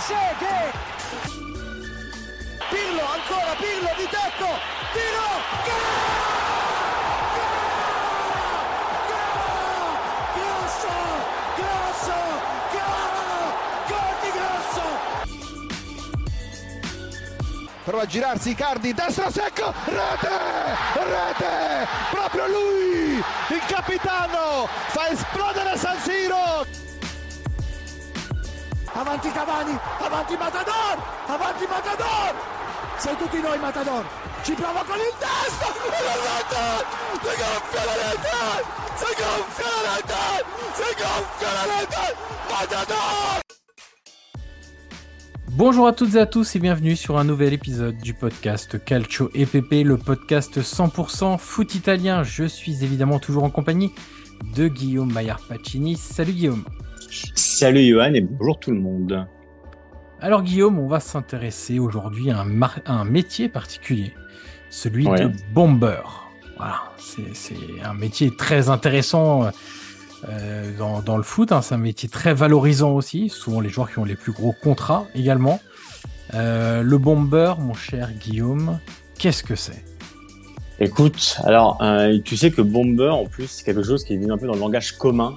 [0.00, 0.72] Trezeguet!
[2.70, 4.48] Pirlo, ancora Pirlo di tecco!
[4.92, 5.28] Tiro!
[5.66, 5.98] Gol
[17.84, 20.28] prova a girarsi Icardi, destro secco, rete,
[20.94, 26.69] rete, proprio lui, il capitano, fa esplodere San Siro.
[29.00, 32.34] Avanti Cavani, avanti Matador, avanti Matador!
[32.98, 34.04] Sei tutti noi Matador!
[34.42, 35.72] Ci prova con il testo!
[35.72, 38.62] Si gonfia la rete!
[38.96, 40.44] Si gonfia la rete!
[40.74, 42.04] Si gonfia la rete!
[42.50, 43.40] Matador!
[45.52, 49.30] Bonjour à toutes et à tous et bienvenue sur un nouvel épisode du podcast Calcio
[49.32, 52.22] EPP, le podcast 100% foot italien.
[52.22, 53.94] Je suis évidemment toujours en compagnie
[54.54, 55.96] de Guillaume Maillard Pacini.
[55.96, 56.64] Salut Guillaume.
[57.60, 59.26] Salut Johan et bonjour tout le monde.
[60.18, 64.14] Alors Guillaume, on va s'intéresser aujourd'hui à un, mar- à un métier particulier,
[64.70, 65.20] celui Ouais.
[65.26, 66.00] de bomber.
[66.56, 67.52] Voilà, c'est
[67.84, 69.50] un métier très intéressant
[70.26, 71.52] euh, dans, dans le foot.
[71.52, 71.60] hein.
[71.60, 73.28] C'est un métier très valorisant aussi.
[73.28, 75.60] Souvent les joueurs qui ont les plus gros contrats également.
[76.32, 78.78] Euh, le bomber, mon cher Guillaume,
[79.18, 79.84] qu'est-ce que c'est?
[80.78, 84.32] Écoute, alors euh, tu sais que bomber en plus c'est quelque chose qui est devenu
[84.32, 85.36] un peu dans le langage commun.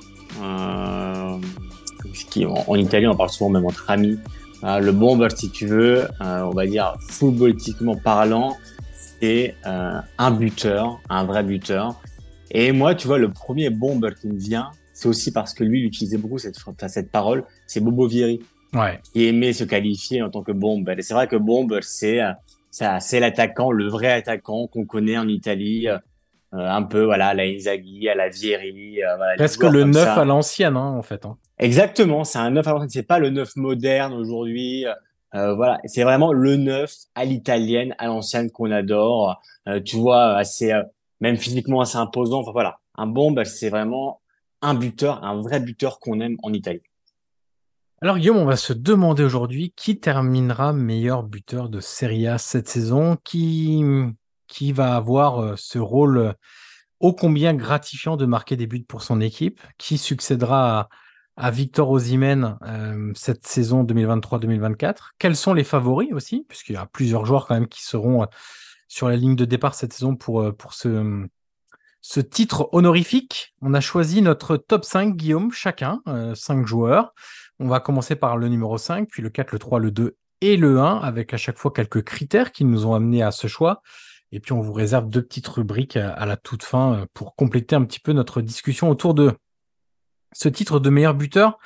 [2.30, 4.20] Qui, en, en italien on parle souvent même entre amis.
[4.64, 8.56] Euh, le bomber si tu veux, euh, on va dire footballistiquement parlant,
[8.94, 12.00] c'est euh, un buteur, un vrai buteur.
[12.52, 15.80] Et moi tu vois le premier bomber qui me vient, c'est aussi parce que lui
[15.82, 16.56] il utilisait beaucoup cette,
[16.88, 18.40] cette parole, c'est Bobo Vieri.
[18.74, 20.90] Ouais, qui aimait se qualifier en tant que bombe.
[20.98, 22.20] Et c'est vrai que bombe, c'est
[22.72, 25.98] ça, c'est l'attaquant, le vrai attaquant qu'on connaît en Italie, euh,
[26.52, 30.04] un peu voilà, à la Inzaghi, à la Vieri, euh, voilà, presque le comme neuf
[30.06, 30.16] ça.
[30.16, 31.24] à l'ancienne hein, en fait.
[31.24, 31.38] hein.
[31.60, 34.86] Exactement, c'est un neuf à l'ancienne, c'est pas le neuf moderne aujourd'hui.
[35.36, 39.42] Euh, voilà, c'est vraiment le neuf à l'italienne, à l'ancienne qu'on adore.
[39.68, 40.84] Euh, tu vois, assez euh,
[41.22, 42.42] même physiquement assez imposant.
[42.42, 44.22] Enfin voilà, un bombe, c'est vraiment
[44.62, 46.82] un buteur, un vrai buteur qu'on aime en Italie.
[48.04, 52.68] Alors Guillaume, on va se demander aujourd'hui qui terminera meilleur buteur de Serie A cette
[52.68, 53.82] saison, qui,
[54.48, 56.34] qui va avoir euh, ce rôle euh,
[57.00, 60.90] ô combien gratifiant de marquer des buts pour son équipe, qui succédera à,
[61.36, 64.96] à Victor Osimhen euh, cette saison 2023-2024.
[65.18, 68.28] Quels sont les favoris aussi, puisqu'il y a plusieurs joueurs quand même qui seront euh,
[68.94, 70.56] sur la ligne de départ cette saison pour, euh,
[72.02, 73.56] ce, titre honorifique.
[73.62, 77.14] On a choisi notre top 5, Guillaume, chacun, euh, 5 joueurs.
[77.60, 80.58] On va commencer par le numéro 5, puis le 4, le 3, le 2 et
[80.58, 83.82] le 1, avec à chaque fois quelques critères qui nous ont amenés à ce choix.
[84.32, 87.76] Et puis on vous réserve deux petites rubriques à, à la toute fin pour compléter
[87.76, 89.34] un petit peu notre discussion autour de
[90.34, 91.58] ce titre de meilleur buteur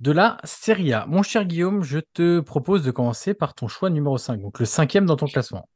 [0.00, 1.06] de la Serie A.
[1.06, 4.64] Mon cher Guillaume, je te propose de commencer par ton choix numéro 5, donc le
[4.66, 5.68] cinquième dans ton classement.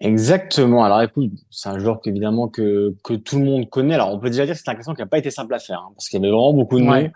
[0.00, 0.84] Exactement.
[0.84, 3.94] Alors écoute, c'est un joueur qu'évidemment que, que tout le monde connaît.
[3.94, 5.58] Alors on peut déjà dire que c'est un classement qui n'a pas été simple à
[5.58, 7.04] faire, hein, parce qu'il y avait vraiment beaucoup de Ouais.
[7.04, 7.10] noms.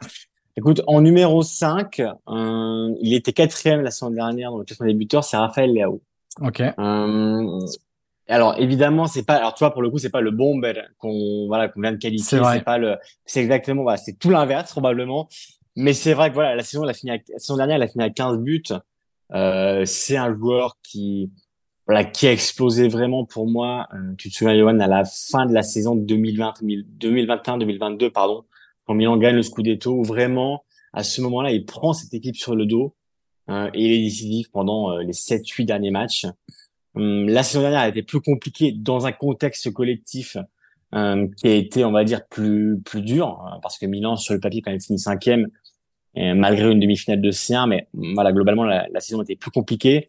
[0.57, 4.95] Écoute, en numéro 5, euh, il était quatrième la saison dernière dans le classement des
[4.95, 6.01] buteurs, c'est Raphaël Leao.
[6.41, 6.61] Ok.
[6.61, 7.61] Euh,
[8.29, 9.37] Alors évidemment, c'est pas.
[9.37, 11.97] Alors tu vois, pour le coup, c'est pas le bomber qu'on voilà qu'on vient de
[11.97, 12.41] qualifier.
[12.53, 12.97] C'est pas le.
[13.25, 13.83] C'est exactement.
[13.83, 15.29] Voilà, c'est tout l'inverse probablement.
[15.77, 17.89] Mais c'est vrai que voilà, la saison, elle a fini la saison dernière, elle a
[17.89, 18.63] fini à 15 buts.
[19.33, 21.31] Euh, c'est un joueur qui
[21.87, 23.87] voilà qui a explosé vraiment pour moi.
[23.95, 28.45] Euh, tu te souviens, Johan, à la fin de la saison 2020, 2021, 2022, pardon,
[28.87, 32.55] quand Milan gagne le Scudetto, où vraiment à ce moment-là, il prend cette équipe sur
[32.55, 32.95] le dos
[33.51, 36.27] euh, et il est décisif pendant euh, les 7-8 derniers matchs.
[36.99, 40.37] Hum, la saison dernière a été plus compliquée dans un contexte collectif
[40.95, 44.35] euh, qui a été, on va dire, plus plus dur hein, parce que Milan sur
[44.35, 45.49] le papier quand même fini cinquième
[46.35, 50.09] malgré une demi-finale de C1, mais voilà globalement la, la saison était plus compliquée.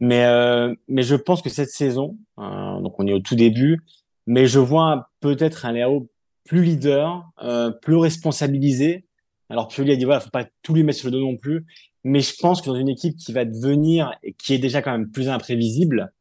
[0.00, 3.80] Mais euh, mais je pense que cette saison, euh, donc on est au tout début,
[4.26, 6.08] mais je vois peut-être un Léo
[6.44, 9.06] plus leader, euh, plus responsabilisé.
[9.48, 11.64] Alors Pioli a dit voilà, faut pas tout lui mettre sur le dos non plus,
[12.04, 14.92] mais je pense que dans une équipe qui va devenir et qui est déjà quand
[14.92, 16.12] même plus imprévisible,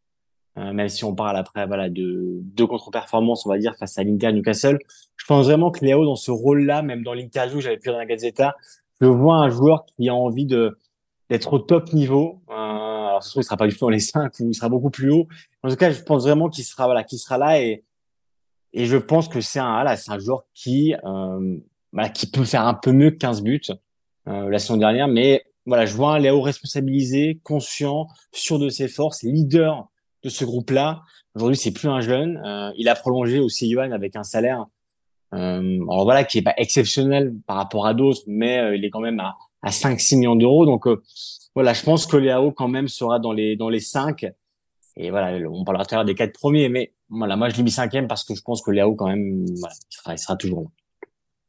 [0.57, 4.03] euh, même si on parle après voilà de deux contre-performances, on va dire face à
[4.03, 4.79] l'Inter Newcastle,
[5.17, 8.05] je pense vraiment que Léo dans ce rôle-là, même dans l'interview j'avais pu dans la
[8.05, 8.55] Gazzetta,
[9.01, 10.77] je vois un joueur qui a envie de
[11.29, 12.41] d'être au top niveau.
[12.49, 14.89] Euh, alors ce il sera pas du tout dans les cinq ou il sera beaucoup
[14.89, 15.27] plus haut.
[15.63, 17.83] En tout cas, je pense vraiment qu'il sera voilà, qu'il sera là et
[18.73, 21.57] et je pense que c'est un voilà, c'est un joueur qui euh,
[21.91, 23.61] voilà, qui peut faire un peu mieux que 15 buts
[24.27, 28.87] euh, la saison dernière, mais voilà, je vois un Léo responsabilisé, conscient, sûr de ses
[28.87, 29.87] forces, leader
[30.25, 31.04] de ce groupe-là.
[31.36, 32.42] Aujourd'hui, c'est plus un jeune.
[32.45, 34.66] Euh, il a prolongé aussi Johan avec un salaire,
[35.33, 38.89] euh, alors voilà, qui est pas exceptionnel par rapport à d'autres, mais euh, il est
[38.89, 40.66] quand même à, à 5-6 millions d'euros.
[40.66, 40.88] Donc
[41.54, 44.25] voilà, je pense que Léo quand même sera dans les dans les 5.
[44.98, 47.63] Et voilà, on parlera tout à l'heure des quatre premiers, mais voilà, moi je l'ai
[47.63, 50.72] mis cinquième parce que je pense que Léo quand même, il sera, toujours.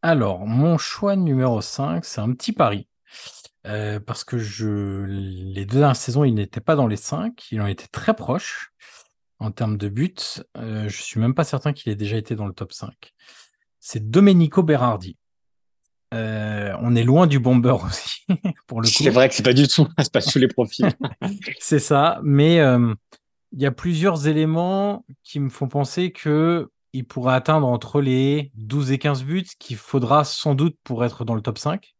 [0.02, 2.86] Alors, mon choix numéro 5, c'est un petit pari.
[3.66, 7.60] Euh, parce que je, les deux dernières saisons, il n'était pas dans les cinq, il
[7.60, 8.72] en était très proche
[9.38, 10.14] en termes de buts.
[10.56, 13.12] Euh, je suis même pas certain qu'il ait déjà été dans le top 5.
[13.80, 15.16] C'est Domenico Berardi.
[16.14, 18.24] Euh, on est loin du bomber aussi,
[18.66, 18.94] pour le coup.
[18.94, 20.88] C'est vrai que c'est pas du tout, c'est pas tous les profils.
[21.58, 22.94] c'est ça, mais euh,
[23.52, 28.50] il y a plusieurs éléments qui me font penser que il pourrait atteindre entre les
[28.54, 31.95] 12 et 15 buts, qu'il faudra sans doute pour être dans le top 5.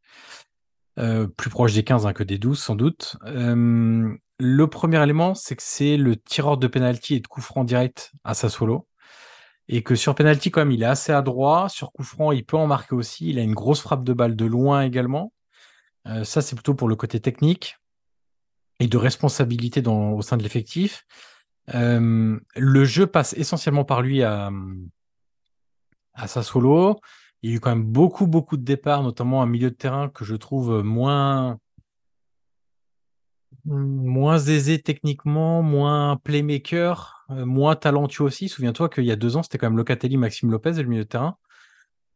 [0.99, 3.17] Euh, plus proche des 15 hein, que des 12 sans doute.
[3.27, 7.65] Euh, le premier élément, c'est que c'est le tireur de penalty et de coup franc
[7.65, 8.89] direct à Sassuolo.
[9.69, 11.69] Et que sur penalty, quand même, il est assez adroit.
[11.69, 13.29] Sur coup franc, il peut en marquer aussi.
[13.29, 15.33] Il a une grosse frappe de balle de loin également.
[16.07, 17.77] Euh, ça, c'est plutôt pour le côté technique
[18.79, 21.05] et de responsabilité au sein de l'effectif.
[21.69, 24.51] Le jeu passe essentiellement par lui à,
[26.15, 27.01] à Sassuolo.
[27.47, 30.09] Il y a eu quand même beaucoup, beaucoup de départs, notamment un milieu de terrain
[30.09, 31.61] que je trouve moins,
[33.65, 38.49] moins aisé techniquement, moins playmaker, euh, moins talentueux aussi.
[38.49, 41.09] Souviens-toi qu'il y a deux ans, c'était quand même Locatelli, Maxime Lopez, le milieu de
[41.09, 41.37] terrain.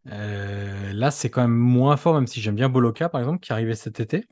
[0.09, 3.53] Euh, là, c'est quand même moins fort, même si j'aime bien Boloka, par exemple, qui
[3.53, 4.27] arrivait cet été.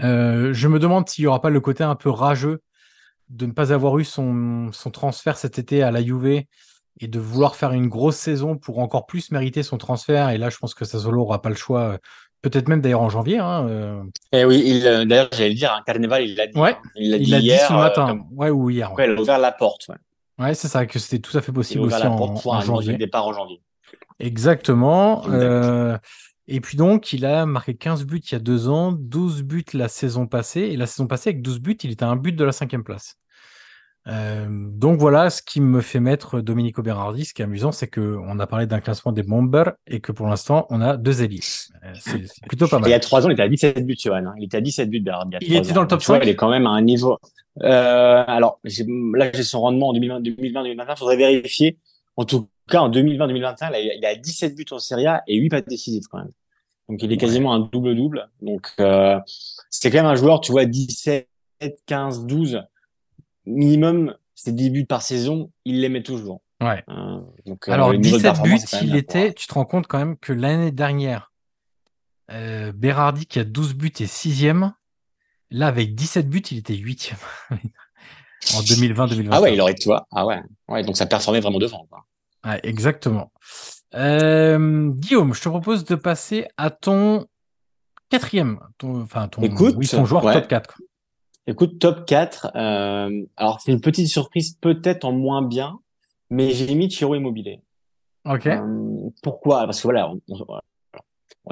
[0.00, 2.60] Euh, je me demande s'il n'y aura pas le côté un peu rageux
[3.30, 6.44] de ne pas avoir eu son, son transfert cet été à la Juve
[7.00, 10.30] et de vouloir faire une grosse saison pour encore plus mériter son transfert.
[10.30, 11.98] Et là, je pense que Sassuolo n'aura pas le choix.
[12.42, 13.38] Peut-être même d'ailleurs en janvier.
[13.38, 14.02] Hein, euh...
[14.32, 16.58] Et oui, il, euh, d'ailleurs, j'allais le dire, un Carnival, il l'a dit.
[16.58, 16.90] Ouais, hein.
[16.96, 17.68] il l'a dit l'a dit hier.
[17.68, 18.06] ce euh, matin.
[18.08, 18.92] comme- Ouais, ou hier.
[18.94, 19.88] Ouais, il a ouvert la porte.
[19.88, 19.96] Ouais.
[20.44, 22.16] Ouais, c'est ça, que c'était tout à fait Il a possible ouvert aussi la en,
[22.16, 22.96] porte pour en un janvier.
[22.96, 23.60] départ en janvier.
[24.18, 25.22] Exactement.
[25.24, 25.34] Exact.
[25.34, 25.98] Euh,
[26.48, 29.64] et puis donc, il a marqué 15 buts il y a deux ans, 12 buts
[29.74, 30.62] la saison passée.
[30.62, 32.82] Et la saison passée, avec 12 buts, il était à un but de la cinquième
[32.82, 33.16] place.
[34.08, 37.24] Euh, donc voilà ce qui me fait mettre Domenico Berardi.
[37.24, 40.10] Ce qui est amusant, c'est que on a parlé d'un classement des bombers et que
[40.10, 41.68] pour l'instant, on a deux élites.
[41.84, 43.00] Euh, C'est plutôt pas Et il y a mal.
[43.00, 44.26] trois ans, il était à 17 buts, Johan.
[44.26, 44.34] hein.
[44.38, 45.74] Il était à 17 buts, a Il trois était ans.
[45.74, 46.24] dans le top Tu vois, 5?
[46.24, 47.18] Il est quand même à un niveau.
[47.62, 50.96] Euh, alors, là, j'ai son rendement en 2020, 2020-2021.
[50.96, 51.78] Faudrait vérifier.
[52.16, 55.36] En tout cas, en 2020-2021, il a, il a 17 buts en Serie A et
[55.36, 56.32] 8 passes décisives quand même.
[56.88, 58.28] Donc, il est quasiment un double-double.
[58.40, 59.18] Donc, euh,
[59.70, 61.28] c'est quand même un joueur, tu vois, 17,
[61.86, 62.62] 15, 12
[63.46, 66.42] minimum, c'est 10 buts par saison, il les met toujours.
[66.60, 66.84] Ouais.
[66.88, 69.86] Euh, donc, euh, Alors, le niveau de 17 buts, il était, tu te rends compte
[69.86, 71.32] quand même que l'année dernière,
[72.30, 74.72] euh, Berardi qui a 12 buts est sixième.
[75.50, 77.18] Là, avec 17 buts, il était huitième
[77.50, 79.28] en 2020-2021.
[79.32, 80.06] Ah ouais, il aurait, tu vois.
[80.12, 80.40] Ah ouais.
[80.68, 82.06] Ouais, donc ça performait vraiment devant, quoi.
[82.44, 83.32] Ouais, exactement.
[83.94, 87.26] Euh, Guillaume, je te propose de passer à ton
[88.08, 90.32] quatrième, ton, enfin ton, Écoute, oui, ton joueur ouais.
[90.32, 90.74] top 4.
[90.74, 90.86] quoi.
[91.46, 92.52] Écoute, top 4.
[92.54, 95.80] Euh, alors, c'est une petite surprise, peut-être en moins bien,
[96.30, 97.60] mais j'ai mis Chiro Immobilier.
[98.24, 98.46] Ok.
[98.46, 99.64] Euh, pourquoi?
[99.64, 100.62] Parce que voilà, on, on, voilà.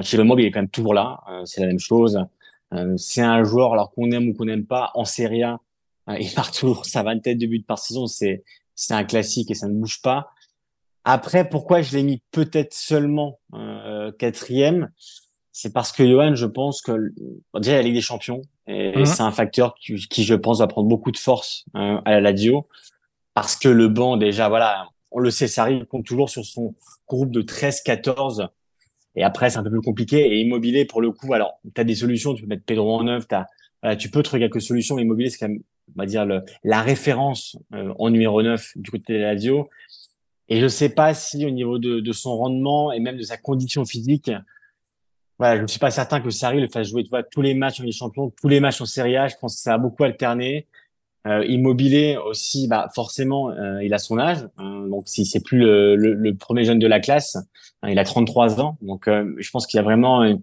[0.01, 1.19] Chiro Immobile est quand même toujours là.
[1.29, 2.23] euh, c'est la même chose.
[2.73, 5.59] Euh, c'est un joueur, alors qu'on aime ou qu'on n'aime pas, en Serie A,
[6.09, 8.07] euh, il marque toujours sa vingtaine de buts par saison.
[8.07, 8.43] C'est,
[8.75, 10.29] c'est un classique et ça ne bouge pas.
[11.03, 14.91] Après, pourquoi je l'ai mis peut-être seulement euh, quatrième?
[15.53, 17.13] C'est parce que Johan, je pense que
[17.59, 19.05] déjà la Ligue des Champions, et, Mhm.
[19.05, 22.21] c'est un facteur qui, qui, je pense, va prendre beaucoup de force euh, à la
[22.21, 22.67] Lazio,
[23.33, 26.73] parce que le banc, déjà, voilà, on le sait, Sarri compte toujours sur son
[27.07, 28.47] groupe de 13-14,
[29.15, 30.19] et après, c'est un peu plus compliqué.
[30.25, 33.03] Et Immobilier, pour le coup, alors, tu as des solutions, tu peux mettre Pedro en
[33.03, 33.45] neuf, t'as,
[33.81, 34.95] voilà, tu peux trouver quelques solutions.
[34.95, 35.61] mais Immobilier, c'est quand même,
[35.93, 39.69] on va dire, le, la référence euh, en numéro 9 du côté de la Lazio.
[40.47, 43.35] Et je sais pas si au niveau de, de son rendement et même de sa
[43.35, 44.31] condition physique,
[45.41, 47.55] voilà, je ne suis pas certain que Sarri le fasse jouer tu vois, tous les
[47.55, 49.27] matchs en Ligue des Champions, tous les matchs en Serie A.
[49.27, 50.67] Je pense que ça a beaucoup alterné.
[51.25, 55.57] Euh, Immobilier aussi, bah forcément, euh, il a son âge, hein, donc si c'est plus
[55.57, 57.37] le, le, le, premier jeune de la classe,
[57.81, 60.41] hein, il a 33 ans, donc euh, je pense qu'il y a vraiment une,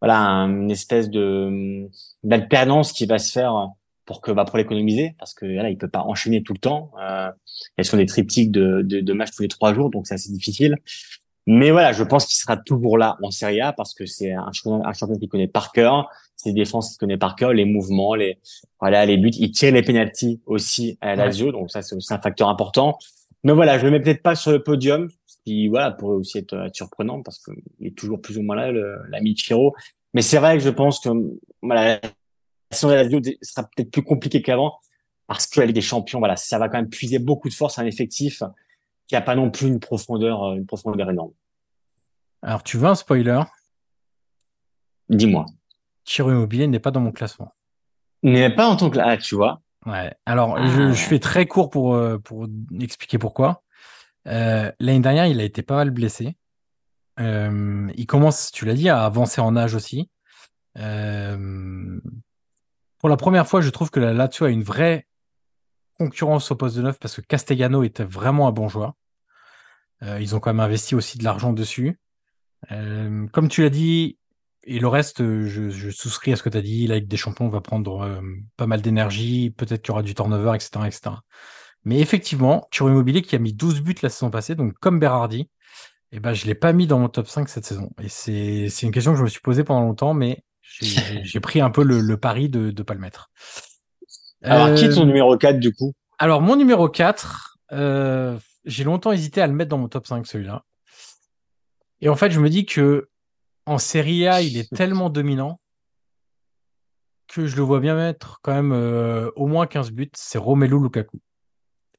[0.00, 1.88] voilà une espèce de
[2.24, 3.68] d'alternance qui va se faire
[4.04, 6.90] pour que bah, pour l'économiser, parce que là il peut pas enchaîner tout le temps.
[7.00, 7.30] Euh,
[7.76, 10.32] elles sont des triptyques de, de, de matchs tous les trois jours, donc c'est assez
[10.32, 10.76] difficile.
[11.50, 14.52] Mais voilà, je pense qu'il sera toujours là en Serie A parce que c'est un
[14.52, 18.14] champion, un champion qu'il connaît par cœur, ses défenses qu'il connaît par cœur, les mouvements,
[18.14, 18.38] les
[18.78, 19.30] voilà, les buts.
[19.32, 21.52] Il tire les pénalties aussi à Lazio, ouais.
[21.52, 22.98] donc ça c'est aussi un facteur important.
[23.44, 26.36] Mais voilà, je le mets peut-être pas sur le podium, ce qui voilà pourrait aussi
[26.36, 28.70] être, être surprenant parce qu'il est toujours plus ou moins là,
[29.08, 29.74] l'ami Chiro.
[30.12, 31.08] Mais c'est vrai que je pense que
[31.62, 32.00] voilà, la
[32.70, 34.74] saison de Lazio sera peut-être plus compliquée qu'avant
[35.26, 37.78] parce que la Ligue des Champions, voilà, ça va quand même puiser beaucoup de force
[37.78, 38.42] à un effectif
[39.08, 41.32] qui a pas non plus une profondeur, une profondeur énorme.
[42.42, 43.42] Alors, tu veux un spoiler?
[45.08, 45.46] Dis-moi.
[46.04, 47.52] Chiro Immobilier n'est pas dans mon classement.
[48.22, 49.60] Il n'est pas en tant que ah, tu vois.
[49.86, 50.14] Ouais.
[50.26, 52.46] Alors, ah, je, fais très court pour, euh, pour
[52.80, 53.62] expliquer pourquoi.
[54.26, 56.36] Euh, L'année dernière, il a été pas mal blessé.
[57.18, 60.10] Euh, il commence, tu l'as dit, à avancer en âge aussi.
[60.78, 61.98] Euh,
[62.98, 65.07] pour la première fois, je trouve que la Lazio a une vraie
[65.98, 68.94] concurrence au poste de neuf parce que Castellano était vraiment un bon joueur.
[70.02, 71.98] Euh, ils ont quand même investi aussi de l'argent dessus.
[72.72, 74.18] Euh, comme tu l'as dit,
[74.64, 76.86] et le reste, je, souscris à ce que tu as dit.
[76.86, 78.20] La Ligue des Champions va prendre euh,
[78.56, 79.50] pas mal d'énergie.
[79.50, 80.90] Peut-être qu'il y aura du turnover, etc..
[81.84, 85.48] Mais effectivement, Immobilier qui a mis 12 buts la saison passée, donc comme Berardi,
[86.12, 87.90] eh ben, je l'ai pas mis dans mon top 5 cette saison.
[88.02, 91.60] Et c'est, une question que je me suis posée pendant longtemps, mais j'ai, j'ai pris
[91.60, 93.30] un peu le, le pari de ne pas le mettre.
[94.42, 95.92] Alors, qui est ton numéro 4 du coup?
[96.18, 100.26] Alors, mon numéro 4, euh, j'ai longtemps hésité à le mettre dans mon top 5,
[100.26, 100.64] celui-là.
[102.00, 103.08] Et en fait, je me dis que
[103.66, 105.60] en Serie A, il est tellement dominant
[107.26, 110.10] que je le vois bien mettre quand même euh, au moins 15 buts.
[110.14, 111.20] C'est Romelu Lukaku.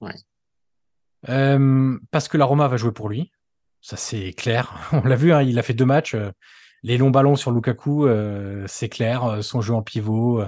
[0.01, 0.15] Ouais.
[1.27, 3.31] Euh, parce que la Roma va jouer pour lui.
[3.81, 4.89] Ça, c'est clair.
[4.91, 6.15] On l'a vu, hein, il a fait deux matchs.
[6.15, 6.31] Euh,
[6.81, 9.43] les longs ballons sur Lukaku, euh, c'est clair.
[9.43, 10.43] Son jeu en pivot.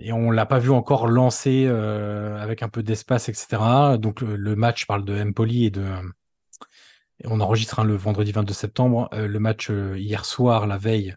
[0.00, 3.96] Et on l'a pas vu encore lancer avec un peu d'espace, etc.
[3.98, 5.84] Donc le, match parle de Empoli et de
[7.24, 11.14] on enregistre hein, le vendredi 22 septembre, euh, le match euh, hier soir, la veille,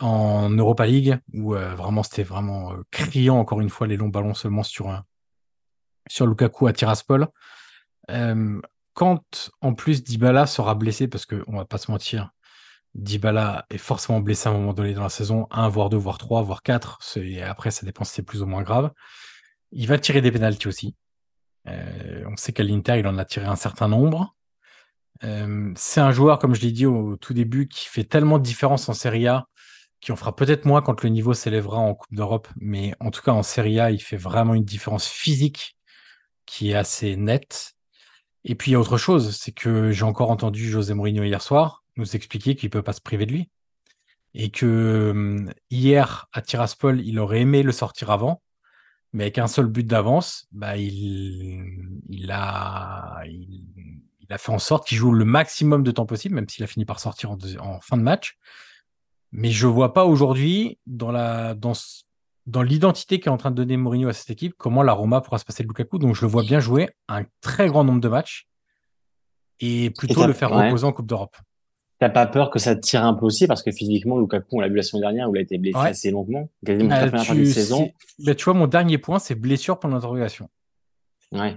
[0.00, 4.34] en Europa League, où euh, vraiment c'était vraiment criant, encore une fois, les longs ballons
[4.34, 5.02] seulement sur,
[6.08, 7.28] sur Lukaku à Tiraspol.
[8.94, 12.30] quand en plus Dybala sera blessé, parce qu'on va pas se mentir,
[12.94, 16.18] Dybala est forcément blessé à un moment donné dans la saison, 1, voire 2, voire
[16.18, 18.92] 3, voire 4, et après ça dépend si c'est plus ou moins grave.
[19.72, 20.96] Il va tirer des pénalties aussi.
[21.66, 24.34] on sait qu'à l'Inter, il en a tiré un certain nombre.
[25.22, 28.44] Euh, c'est un joueur, comme je l'ai dit au tout début, qui fait tellement de
[28.44, 29.46] différence en Serie A,
[30.00, 33.22] qui en fera peut-être moins quand le niveau s'élèvera en Coupe d'Europe, mais en tout
[33.22, 35.76] cas en Serie A, il fait vraiment une différence physique
[36.46, 37.74] qui est assez nette.
[38.44, 41.40] Et puis il y a autre chose, c'est que j'ai encore entendu José Mourinho hier
[41.40, 43.50] soir nous expliquer qu'il peut pas se priver de lui.
[44.34, 48.42] Et que hier, à Tiraspol, il aurait aimé le sortir avant,
[49.12, 53.64] mais avec un seul but d'avance, bah, il, il a, il,
[54.28, 56.66] il a fait en sorte qu'il joue le maximum de temps possible, même s'il a
[56.66, 58.38] fini par sortir en, en, fin de match.
[59.32, 61.74] Mais je vois pas aujourd'hui, dans la, dans,
[62.46, 65.38] dans l'identité qu'est en train de donner Mourinho à cette équipe, comment la Roma pourra
[65.38, 65.98] se passer de Lukaku.
[65.98, 68.48] Donc je le vois bien jouer un très grand nombre de matchs
[69.60, 70.66] et plutôt et le faire ouais.
[70.66, 71.36] reposer en Coupe d'Europe.
[72.04, 74.68] T'as pas peur que ça tire un peu aussi parce que physiquement Lukaku, on l'a
[74.68, 75.88] vu la semaine dernière où il a été blessé ouais.
[75.88, 77.90] assez longuement, quasiment euh, la de saison.
[78.18, 80.50] Bah, tu vois, mon dernier point, c'est blessure pour l'interrogation.
[81.32, 81.56] Ouais.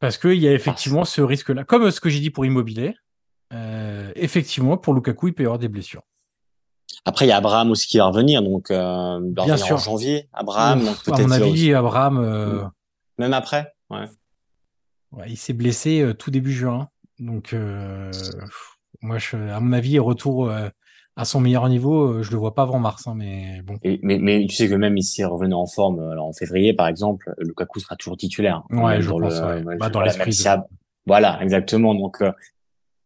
[0.00, 1.62] Parce qu'il y a effectivement ce risque-là.
[1.62, 2.96] Comme ce que j'ai dit pour Immobilier,
[3.54, 6.02] euh, effectivement, pour Lukaku, il peut y avoir des blessures.
[7.04, 9.58] Après, il y a Abraham aussi qui va revenir, donc euh, il va Bien revenir
[9.64, 9.76] sûr.
[9.76, 10.28] en janvier.
[10.32, 11.72] Abraham, Ouf, donc à mon avis.
[11.72, 12.64] Abraham, euh...
[13.16, 14.08] même après, ouais.
[15.12, 16.88] ouais il s'est blessé euh, tout début juin,
[17.20, 18.10] donc euh,
[19.02, 20.68] moi, je, à mon avis, retour euh,
[21.16, 23.74] à son meilleur niveau, je le vois pas avant mars, hein, mais bon.
[23.82, 26.88] Et, mais, mais tu sais que même ici, revenant en forme, alors en février par
[26.88, 28.62] exemple, Lukaku sera toujours titulaire.
[28.70, 29.40] Ouais, je pense.
[29.78, 30.38] Bah, dans l'esprit.
[31.04, 31.94] Voilà, exactement.
[31.94, 32.22] Donc,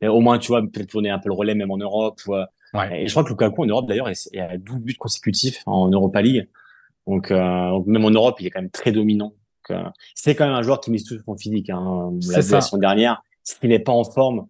[0.02, 2.20] au moins, tu vois, peut-être tourner un peu le relais même en Europe.
[2.26, 2.44] Ouais.
[3.02, 6.20] Et je crois que Lukaku en Europe d'ailleurs est à 12 buts consécutifs en Europa
[6.22, 6.48] League.
[7.06, 9.32] Donc, euh, même en Europe, il est quand même très dominant.
[9.70, 9.82] Euh,
[10.14, 11.70] c'est quand même un joueur qui mise tout son physique.
[11.70, 12.12] Hein.
[12.28, 14.46] La saison dernière, s'il n'est pas en forme,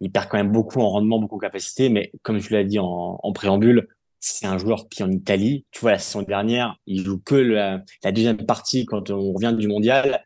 [0.00, 1.88] il perd quand même beaucoup en rendement, beaucoup en capacité.
[1.88, 3.88] Mais comme je l'ai dit en, en préambule,
[4.20, 7.82] c'est un joueur qui en Italie, tu vois, la saison dernière, il joue que la,
[8.02, 10.24] la deuxième partie quand on revient du mondial.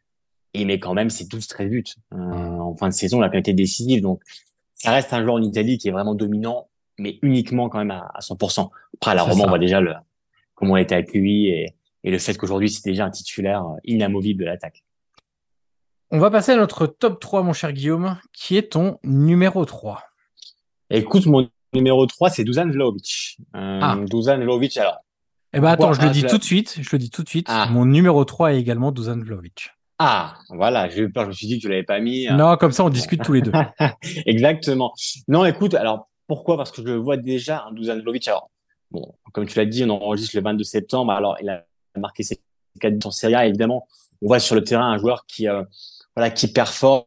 [0.53, 3.53] Et il met quand même ses 12-13 buts euh, en fin de saison, la qualité
[3.53, 4.03] décisive.
[4.03, 4.21] Donc,
[4.75, 8.11] ça reste un joueur en Italie qui est vraiment dominant, mais uniquement quand même à,
[8.15, 8.69] à 100%.
[8.97, 9.93] Après, à la Roma, on voit déjà le,
[10.55, 14.41] comment il était accueilli et, et le fait qu'aujourd'hui, c'est déjà un titulaire euh, inamovible
[14.41, 14.83] de l'attaque.
[16.13, 20.03] On va passer à notre top 3, mon cher Guillaume, qui est ton numéro 3.
[20.91, 23.39] Écoute, mon numéro 3, c'est Dusan Vlaovic.
[23.55, 23.97] Euh, ah.
[24.11, 24.99] Dusan Vlaovic, alors.
[25.53, 27.47] Eh ben attends, je le dis tout de suite, je le dis tout de suite.
[27.49, 27.69] Ah.
[27.71, 29.71] Mon numéro 3 est également Dusan Vlaovic.
[30.01, 32.27] Ah, voilà, j'ai eu peur, je me suis dit que tu l'avais pas mis.
[32.27, 32.37] Hein.
[32.37, 33.53] Non, comme ça, on discute tous les deux.
[34.27, 34.93] Exactement.
[35.29, 36.57] Non, écoute, alors, pourquoi?
[36.57, 38.27] Parce que je vois déjà un Dusan Vlaovic.
[38.27, 38.51] Alors,
[38.91, 41.13] bon, comme tu l'as dit, on enregistre le 22 septembre.
[41.13, 41.65] Alors, il a
[41.97, 42.41] marqué ses
[42.81, 43.47] quatre buts en Serie A.
[43.47, 43.87] Évidemment,
[44.23, 45.63] on voit sur le terrain un joueur qui, euh,
[46.17, 47.05] voilà, qui performe,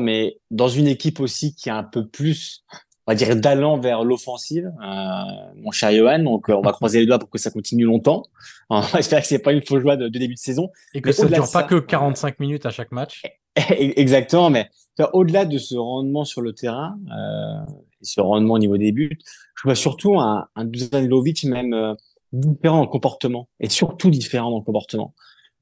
[0.00, 2.64] mais dans une équipe aussi qui a un peu plus,
[3.06, 5.22] on va dire, d'allant vers l'offensive, euh,
[5.56, 6.20] mon cher Johan.
[6.20, 8.24] Donc, euh, on va croiser les doigts pour que ça continue longtemps.
[8.94, 10.70] J'espère que c'est pas une fausse joie de, début de saison.
[10.94, 13.22] Et que ça ne dure pas que 45 minutes à chaque match.
[13.56, 14.68] Exactement, mais
[15.12, 19.18] au-delà de ce rendement sur le terrain, euh, ce rendement au niveau des buts,
[19.56, 21.94] je vois surtout un, un Dusan Lovic même euh,
[22.32, 25.14] différent en comportement et surtout différent le comportement.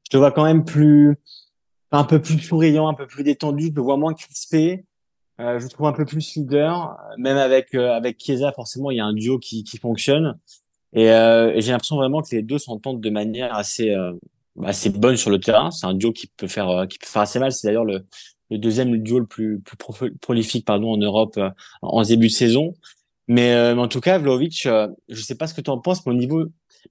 [0.05, 1.17] Je te vois quand même plus,
[1.93, 4.85] un peu plus souriant, un peu plus détendu, je le vois moins crispé.
[5.41, 9.01] Euh, je trouve un peu plus leader, même avec euh, avec Chiesa forcément il y
[9.01, 10.39] a un duo qui, qui fonctionne
[10.95, 14.15] et, euh, et j'ai l'impression vraiment que les deux s'entendent de manière assez euh,
[14.65, 15.71] assez bonne sur le terrain.
[15.71, 17.53] C'est un duo qui peut faire euh, qui peut faire assez mal.
[17.53, 18.07] C'est d'ailleurs le,
[18.51, 21.39] le deuxième duo le plus plus prolifique pardon en Europe
[21.83, 22.73] en début de saison.
[23.29, 26.05] Mais, euh, en tout cas, Vlaovic, euh, je sais pas ce que tu en penses,
[26.07, 26.45] mais au niveau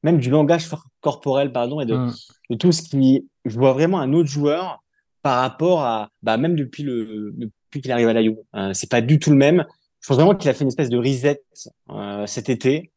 [0.03, 0.67] même du langage
[0.99, 2.13] corporel, pardon, et de, mm.
[2.49, 4.83] de, tout ce qui, je vois vraiment un autre joueur
[5.25, 8.37] par rapport à, bah, même depuis le, depuis qu'il arrive à la Juve.
[8.53, 9.65] Euh, c'est pas du tout le même.
[9.99, 11.41] Je pense vraiment qu'il a fait une espèce de reset
[11.89, 12.91] euh, cet été.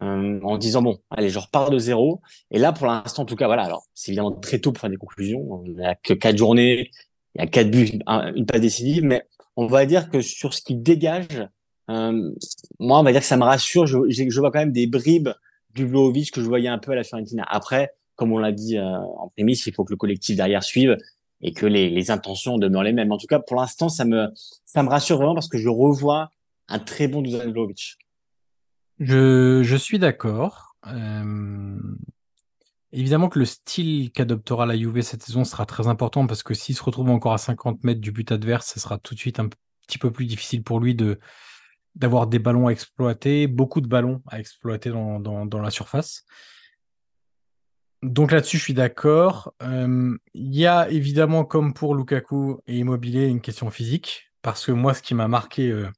[0.00, 2.20] en disant bon, allez, je repars de zéro.
[2.52, 3.64] Et là, pour l'instant, en tout cas, voilà.
[3.64, 5.64] Alors, c'est évidemment très tôt pour faire des conclusions.
[5.66, 6.92] Il n'y a que quatre journées,
[7.34, 7.98] il y a quatre buts,
[8.36, 9.24] une passe décisive, mais
[9.56, 11.48] on va dire que sur ce qu'il dégage,
[11.90, 12.30] euh,
[12.78, 13.86] moi, on va dire que ça me rassure.
[13.86, 15.30] Je, je, vois quand même des bribes
[15.74, 17.44] du Vlaovic que je voyais un peu à la Fiorentina.
[17.48, 20.96] Après, comme on l'a dit euh, en prémisse, il faut que le collectif derrière suive
[21.42, 23.12] et que les, intentions demeurent les mêmes.
[23.12, 24.28] En tout cas, pour l'instant, ça me,
[24.64, 26.30] ça me rassure vraiment parce que je revois
[26.68, 27.98] un très bon Dusan Vlaovic.
[29.00, 30.76] Je, je suis d'accord.
[30.86, 31.78] Euh...
[32.94, 36.76] Évidemment que le style qu'adoptera la Juve cette saison sera très important parce que s'il
[36.76, 39.48] se retrouve encore à 50 mètres du but adverse, ce sera tout de suite un
[39.86, 41.18] petit peu plus difficile pour lui de,
[41.94, 46.24] d'avoir des ballons à exploiter, beaucoup de ballons à exploiter dans, dans la surface.
[48.02, 49.54] Donc là-dessus, je suis d'accord.
[49.62, 54.32] Euh, il y a évidemment, comme pour Lukaku et Immobilier, une question physique.
[54.42, 55.88] Parce que moi, ce qui m'a marqué euh,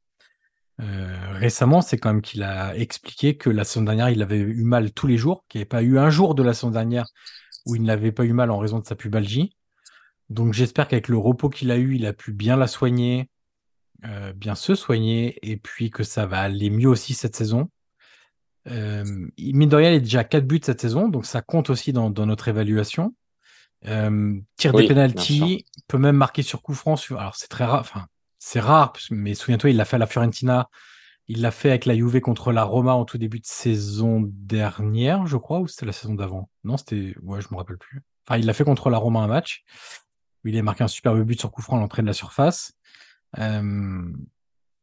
[0.83, 4.65] euh, récemment, c'est quand même qu'il a expliqué que la saison dernière, il avait eu
[4.65, 7.07] mal tous les jours, qu'il n'y avait pas eu un jour de la saison dernière
[7.67, 9.57] où il n'avait pas eu mal en raison de sa pubalgie.
[10.31, 13.31] Donc j'espère qu'avec le repos qu'il a eu, il a pu bien la soigner,
[14.37, 17.71] bien se soigner et puis que ça va aller mieux aussi cette saison.
[18.69, 19.05] Euh,
[19.39, 22.11] mine de rien, il est déjà 4 buts cette saison, donc ça compte aussi dans,
[22.11, 23.15] dans notre évaluation.
[23.87, 26.95] Euh, tire des penalties, peut même marquer sur coup franc.
[27.11, 28.07] Alors c'est très rare, enfin
[28.39, 30.69] c'est rare, mais souviens-toi, il l'a fait à la Fiorentina,
[31.29, 35.27] il l'a fait avec la Juve contre la Roma en tout début de saison dernière,
[35.27, 36.51] je crois, ou c'était la saison d'avant?
[36.63, 38.03] Non, c'était, ouais, je me rappelle plus.
[38.27, 39.65] Enfin, il l'a fait contre la Roma un match.
[40.45, 42.75] Où il a marqué un superbe but sur coup franc à l'entrée de la surface.
[43.39, 44.13] Euh,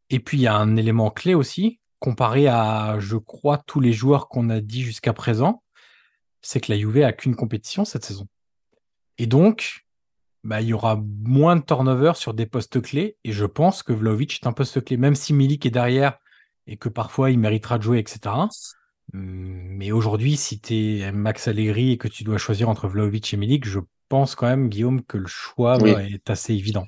[0.10, 3.94] et puis il y a un élément clé aussi, comparé à, je crois, tous les
[3.94, 5.64] joueurs qu'on a dit jusqu'à présent,
[6.42, 8.28] c'est que la Juve a qu'une compétition cette saison.
[9.20, 9.86] Et donc,
[10.44, 13.18] bah, il y aura moins de turnover sur des postes clés.
[13.24, 16.18] Et je pense que Vlaovic est un poste clé, même si Milik est derrière
[16.66, 18.36] et que parfois il méritera de jouer, etc.
[19.14, 23.38] Mais aujourd'hui, si tu es Max Allegri et que tu dois choisir entre Vlaovic et
[23.38, 26.88] Milik, je pense quand même, Guillaume, que le choix est assez évident.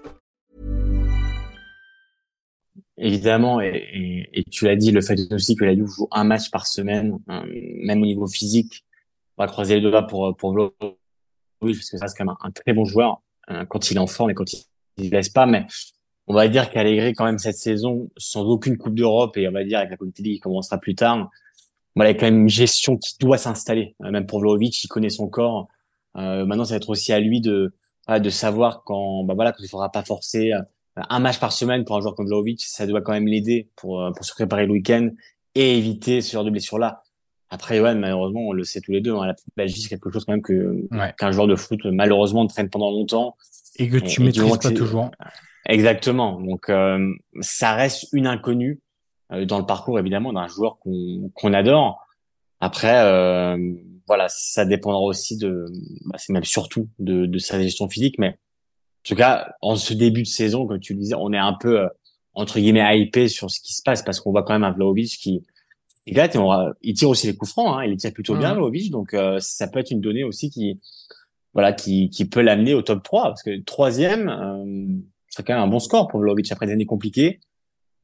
[3.03, 6.23] Évidemment, et, et, et tu l'as dit, le fait aussi que la Juve joue un
[6.23, 8.85] match par semaine, hein, même au niveau physique,
[9.37, 10.99] on va croiser les doigts pour pour Vlahovic
[11.61, 14.05] parce que ça c'est quand même un, très bon joueur hein, quand il est en
[14.05, 14.59] forme et quand il,
[14.97, 15.47] il laisse pas.
[15.47, 15.65] Mais
[16.27, 19.63] on va dire qu'Allegri quand même cette saison sans aucune Coupe d'Europe et on va
[19.63, 21.27] dire avec la Coupe qui commencera plus tard,
[21.95, 23.95] voilà, il y a quand même une gestion qui doit s'installer.
[24.03, 25.69] Euh, même pour Vlahovic, il connaît son corps.
[26.17, 27.73] Euh, maintenant, ça va être aussi à lui de
[28.09, 30.61] de savoir quand bah voilà quand il faudra pas forcer euh,
[30.97, 34.01] un match par semaine pour un joueur comme Vlahovic, ça doit quand même l'aider pour,
[34.01, 35.09] euh, pour se préparer le week-end
[35.55, 37.03] et éviter ce genre de blessure-là.
[37.49, 40.23] Après, ouais, malheureusement, on le sait tous les deux, hein, la Belgique, c'est quelque chose
[40.25, 41.13] quand même que Ouais.
[41.17, 43.35] qu'un joueur de foot, malheureusement, traîne pendant longtemps.
[43.77, 45.11] Et que tu Et- maîtrises pas toujours.
[45.65, 46.39] Exactement.
[46.41, 48.79] Donc, euh, ça reste une inconnue
[49.31, 52.05] euh, dans le parcours, évidemment, d'un joueur qu'on qu'on adore.
[52.59, 53.57] Après, euh,
[54.07, 55.65] voilà, ça dépendra aussi de,
[56.05, 58.37] bah, c'est même surtout de, de sa gestion physique, mais
[59.03, 61.53] en tout cas, en ce début de saison, comme tu le disais, on est un
[61.53, 61.87] peu, euh,
[62.33, 65.17] entre guillemets, hypé sur ce qui se passe parce qu'on voit quand même un Vlahovic
[65.17, 65.43] qui
[66.07, 66.49] éclate et on
[66.81, 68.53] il tire aussi les coups francs, hein, il les tire plutôt bien.
[68.53, 70.79] Vlahovic, donc euh, ça peut être une donnée aussi qui,
[71.53, 75.63] voilà, qui, qui peut l'amener au top 3 parce que troisième, euh, c'est quand même
[75.63, 77.39] un bon score pour Vlahovic après des années compliquées.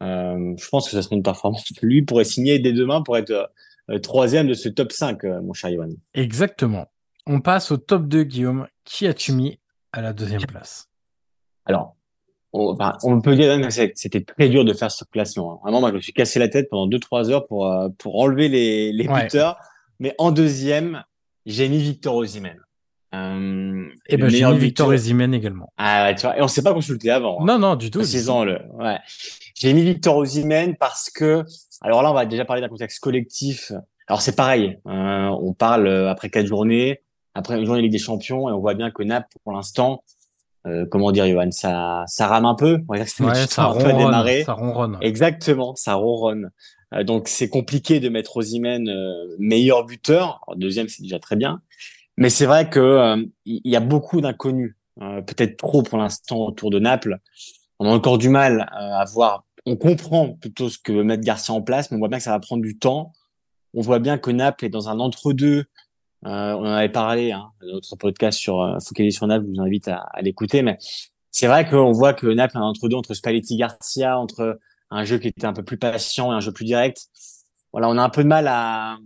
[0.01, 1.63] Euh, je pense que ça serait une performance.
[1.81, 3.45] Lui pourrait signer dès demain pour être euh,
[3.89, 5.89] euh, troisième de ce top 5, euh, mon cher Yohan.
[6.13, 6.87] Exactement.
[7.25, 8.67] On passe au top 2, Guillaume.
[8.83, 9.59] Qui as-tu mis
[9.97, 10.89] à la deuxième place
[11.65, 11.95] Alors,
[12.53, 15.53] on, on peut dire même que c'était très dur de faire ce classement.
[15.55, 15.59] hein.
[15.63, 18.47] Vraiment, moi, je me suis cassé la tête pendant 2-3 heures pour, euh, pour enlever
[18.47, 19.23] les, les Ouais.
[19.23, 19.57] buteurs.
[19.99, 21.03] Mais en deuxième,
[21.45, 22.59] j'ai mis Victor Osimhen.
[23.15, 25.71] Euh, Eh le ben, j'ai mis Victor Osimhen également.
[25.77, 27.41] Ah, tu vois, et on s'est pas consulté avant.
[27.41, 27.45] hein.
[27.45, 27.85] Non, non, du tout.
[27.85, 27.99] du tout.
[27.99, 28.59] Précisons-le.
[28.75, 28.97] Ouais.
[29.55, 31.43] J'ai mis Victor Osimhen parce que,
[31.81, 33.71] alors là, on va déjà parler d'un contexte collectif.
[34.07, 34.77] Alors c'est pareil.
[34.85, 37.01] hein, on parle euh, après quatre journées,
[37.37, 40.03] après une journée de Ligue des Champions, et on voit bien que Naples, pour l'instant,
[40.65, 42.79] euh, comment dire, Johan, ça, ça rame un peu.
[42.89, 43.97] On va dire que Ouais, ça peu ronronne.
[43.97, 44.43] démarré.
[44.43, 44.97] Ça ronronne.
[45.01, 46.51] Exactement, ça ronronne.
[46.93, 50.41] Euh, donc c'est compliqué de mettre Osimhen euh, meilleur buteur.
[50.47, 51.61] Alors, deuxième, c'est déjà très bien.
[52.17, 56.71] Mais c'est vrai que euh, il y a beaucoup d'inconnus, peut-être trop pour l'instant autour
[56.71, 57.19] de Naples.
[57.79, 59.43] On a encore du mal à voir.
[59.67, 62.23] On comprend plutôt ce que veut mettre Garcia en place, mais on voit bien que
[62.23, 63.11] ça va prendre du temps.
[63.75, 65.65] On voit bien que Naples est dans un entre-deux.
[66.25, 69.45] Euh, on en avait parlé, hein, dans notre podcast sur euh, Focaliser sur Naples.
[69.47, 70.77] Je vous invite à, à l'écouter, mais
[71.31, 75.17] c'est vrai qu'on voit que Naples est un entre-deux entre Spalletti Garcia, entre un jeu
[75.19, 77.07] qui était un peu plus patient et un jeu plus direct.
[77.71, 78.97] Voilà, on a un peu de mal à,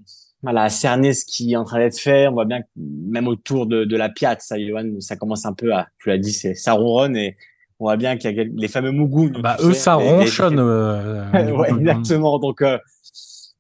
[0.46, 2.28] à cerner ce qui est en train d'être fait.
[2.28, 5.74] On voit bien que même autour de, de la piazza, Johan, ça commence un peu
[5.74, 7.36] à, tu l'as dit, c'est, ça ronronne et
[7.80, 9.42] on voit bien qu'il y a les fameux mougounes.
[9.42, 10.60] Bah, eux, sais, ça les- ronchonne.
[10.60, 12.38] euh, ouais, exactement.
[12.40, 12.78] Donc, euh,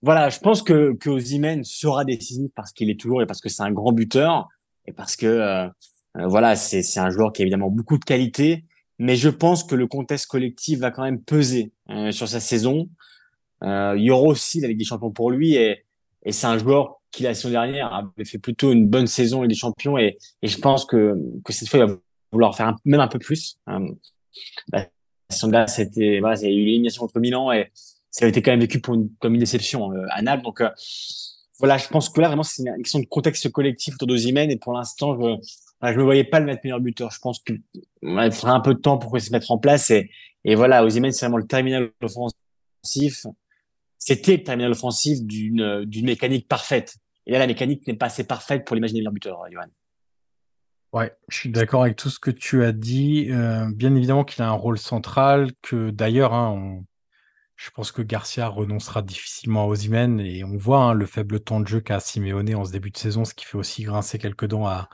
[0.01, 1.19] voilà, je pense que, que
[1.63, 4.47] sera décisif parce qu'il est toujours et parce que c'est un grand buteur
[4.87, 5.67] et parce que, euh,
[6.17, 8.65] euh, voilà, c'est, c'est un joueur qui a évidemment beaucoup de qualité,
[8.99, 12.89] mais je pense que le contexte collectif va quand même peser euh, sur sa saison.
[13.63, 15.85] Euh, il y aura aussi la Ligue des Champions pour lui et,
[16.23, 19.47] et c'est un joueur qui la saison dernière avait fait plutôt une bonne saison Ligue
[19.47, 21.97] des Champions et, et je pense que, que cette fois il va
[22.31, 23.59] vouloir faire un- même un peu plus.
[23.69, 23.87] Euh,
[24.73, 24.87] la
[25.29, 26.65] saison c'était, voilà, il y a eu
[26.99, 27.71] contre Milan et
[28.11, 30.43] ça a été quand même vécu pour une, comme une déception euh, à Naples.
[30.43, 30.69] Donc euh,
[31.59, 34.57] voilà, je pense que là vraiment c'est une question de contexte collectif autour d'Osimhen et
[34.57, 35.37] pour l'instant je
[35.79, 37.09] voilà, je me voyais pas le mettre meilleur buteur.
[37.11, 37.53] Je pense que
[38.03, 40.09] voilà, il faudra un peu de temps pour qu'il se mettre en place et
[40.43, 43.25] et voilà, Osimhen c'est vraiment le terminal offensif.
[43.97, 46.97] C'était le terminal offensif d'une d'une mécanique parfaite.
[47.27, 49.65] Et là la mécanique n'est pas assez parfaite pour l'imaginer meilleur buteur, Johan.
[50.93, 53.27] Ouais, je suis d'accord avec tout ce que tu as dit.
[53.31, 56.85] Euh, bien évidemment qu'il a un rôle central, que d'ailleurs, hein, on-
[57.63, 61.59] je pense que Garcia renoncera difficilement à Osimhen et on voit hein, le faible temps
[61.59, 64.47] de jeu qu'a Simeone en ce début de saison, ce qui fait aussi grincer quelques
[64.47, 64.89] dents à,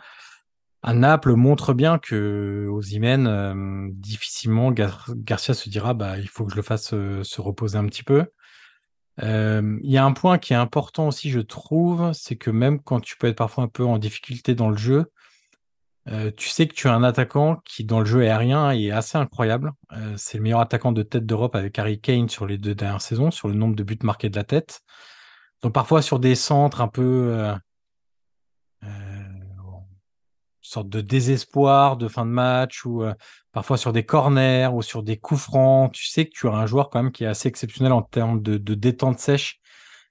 [0.93, 6.51] Naples, montre bien que Osimhen, euh, difficilement, Gar- Garcia se dira, bah, il faut que
[6.51, 8.25] je le fasse se reposer un petit peu.
[9.21, 12.99] Il y a un point qui est important aussi, je trouve, c'est que même quand
[12.99, 15.11] tu peux être parfois un peu en difficulté dans le jeu,
[16.09, 19.17] euh, tu sais que tu as un attaquant qui, dans le jeu aérien, est assez
[19.17, 19.73] incroyable.
[19.91, 23.01] Euh, c'est le meilleur attaquant de tête d'Europe avec Harry Kane sur les deux dernières
[23.01, 24.81] saisons, sur le nombre de buts marqués de la tête.
[25.61, 27.55] Donc parfois sur des centres un peu euh,
[28.83, 28.87] euh,
[30.61, 33.03] sorte de désespoir de fin de match ou
[33.51, 36.65] parfois sur des corners ou sur des coups francs, tu sais que tu as un
[36.65, 39.61] joueur quand même qui est assez exceptionnel en termes de, détente sèche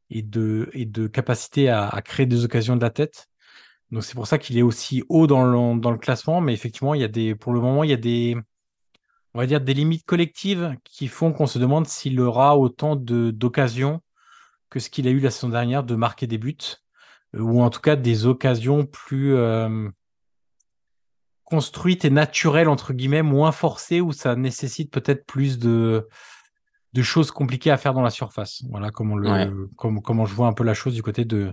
[0.09, 3.29] et de, et de capacité à créer des occasions de la tête.
[3.93, 6.41] Donc c'est pour ça qu'il est aussi haut dans le, dans le classement.
[6.41, 8.37] Mais effectivement, il y a des, pour le moment, il y a des,
[9.35, 14.01] on va dire des limites collectives qui font qu'on se demande s'il aura autant d'occasions
[14.71, 16.57] que ce qu'il a eu la saison dernière de marquer des buts
[17.35, 19.89] euh, ou en tout cas des occasions plus euh,
[21.45, 26.09] construites et naturelles entre guillemets, moins forcées où ça nécessite peut-être plus de
[26.93, 28.63] de choses compliquées à faire dans la surface.
[28.71, 29.51] Voilà comment le Ouais.
[29.77, 31.53] comme, comment je vois un peu la chose du côté de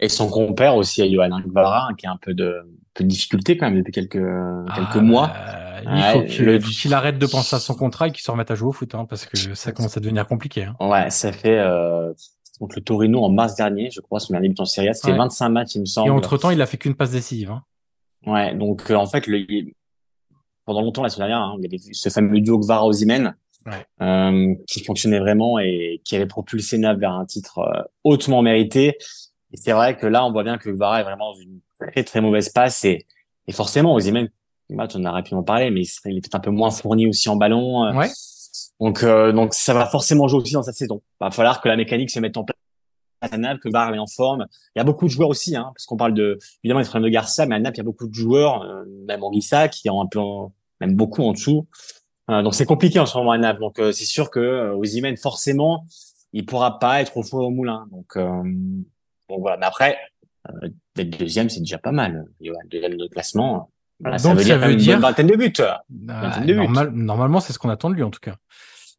[0.00, 1.30] Et son compère aussi, à Johan
[1.96, 2.56] qui a un peu de,
[2.94, 4.12] peu de difficulté quand même depuis quelques,
[4.74, 5.32] quelques Ah, mois.
[5.84, 6.44] lui, il faut qu'il
[6.90, 8.94] le- arrête de penser à son contrat et qu'il se remette à jouer au foot
[8.94, 10.64] hein, parce que ça commence à devenir compliqué.
[10.64, 10.76] hein.
[10.80, 12.12] Ouais, ça fait euh,
[12.60, 14.94] contre le Torino en mars dernier, je crois, son dernier but en Serie A.
[14.94, 15.18] C'était Ouais.
[15.18, 16.10] 25 matchs, il me Et semble.
[16.12, 17.50] entre-temps, il a fait qu'une passe décisive.
[17.50, 17.62] hein.
[18.26, 19.46] Ouais, donc euh, en fait, le,
[20.64, 23.34] pendant longtemps la saison dernière, hein, il y avait ce fameux duo Guevara Osimhen
[23.66, 23.84] Ouais.
[24.00, 28.96] euh, qui fonctionnait vraiment et qui avait propulsé Naples vers un titre euh, hautement mérité.
[29.52, 32.04] Et c'est vrai que là, on voit bien que Guevara est vraiment dans une très
[32.04, 33.06] très mauvaise passe et,
[33.46, 34.28] et forcément Osimhen,
[34.70, 36.50] le match, on en a rapidement parlé, mais il serait- il est peut-être un peu
[36.50, 37.84] moins fourni aussi en ballon.
[37.86, 38.08] euh, Ouais.
[38.80, 41.00] Donc, euh, donc ça va forcément jouer aussi dans cette saison.
[41.20, 42.56] Va falloir que la mécanique se mette en place
[43.20, 44.46] à Naples, que Barre est en forme.
[44.76, 47.08] Il y a beaucoup de joueurs aussi, hein, parce qu'on parle de évidemment des problèmes
[47.10, 49.88] de Garcia, mais à Naples il y a beaucoup de joueurs, euh, même Anguissa, qui
[49.90, 51.66] ont un peu, en- même beaucoup en dessous.
[52.30, 53.60] Euh, donc c'est compliqué en ce moment à Naples.
[53.60, 55.84] Donc euh, c'est sûr que euh, Osimhen forcément,
[56.32, 57.86] il pourra pas être au four au moulin.
[57.90, 58.42] Donc, euh,
[59.28, 59.56] donc voilà.
[59.58, 59.98] Mais après,
[60.48, 62.26] euh, d'être deuxième, c'est déjà pas mal.
[62.70, 63.70] Deuxième de classement.
[64.00, 65.52] Voilà, ça Donc, veut ça dire, veut une dire- bonne vingtaine de buts.
[66.08, 66.40] Ah,
[66.92, 68.36] normalement, c'est ce qu'on attend de lui en tout cas.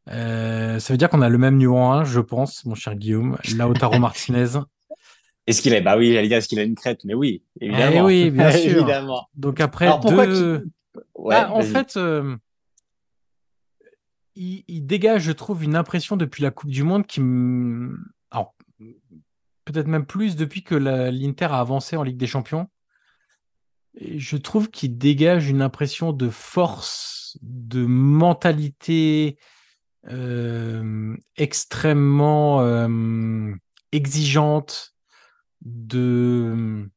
[0.10, 3.38] Euh, ça veut dire qu'on a le même numéro 1, je pense, mon cher Guillaume.
[3.56, 4.60] Lautaro Martinez.
[5.48, 5.82] Est-ce qu'il est?
[5.82, 7.92] Bah oui, j'allais dire est-ce qu'il a une crête, mais oui, évidemment.
[7.96, 8.78] Eh oui, bien sûr.
[8.78, 9.28] évidemment.
[9.36, 10.68] Donc après Alors, deux.
[11.16, 12.36] Ouais, Ah, en fait, euh,
[14.36, 17.98] il, il dégage, je trouve, une impression depuis la Coupe du Monde qui, me-
[18.32, 18.54] alors
[19.72, 22.70] peut-être même plus depuis que l'Inter a avancé en Ligue des Champions.
[24.00, 29.38] Je trouve qu'il dégage une impression de force, de mentalité
[30.08, 33.54] euh, extrêmement euh,
[33.92, 34.96] exigeante,
[35.62, 36.90] de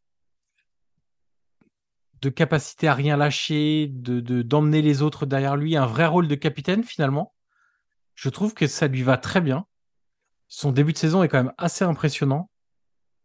[2.34, 6.84] capacité à rien lâcher, de- d'emmener les autres derrière lui, un vrai rôle de capitaine
[6.84, 7.34] finalement.
[8.14, 9.66] Je trouve que ça lui va très bien.
[10.46, 12.50] Son début de saison est quand même assez impressionnant.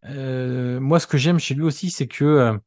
[0.09, 2.57] Euh, moi, ce que j'aime chez lui aussi, c'est que euh,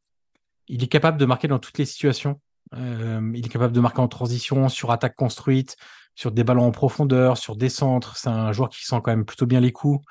[0.67, 2.39] il est capable de marquer dans toutes les situations.
[2.73, 5.75] Euh, il est capable de marquer en transition, sur attaque construite,
[6.15, 8.17] sur des ballons en profondeur, sur des centres.
[8.17, 10.05] C'est un joueur qui sent quand même plutôt bien les coups.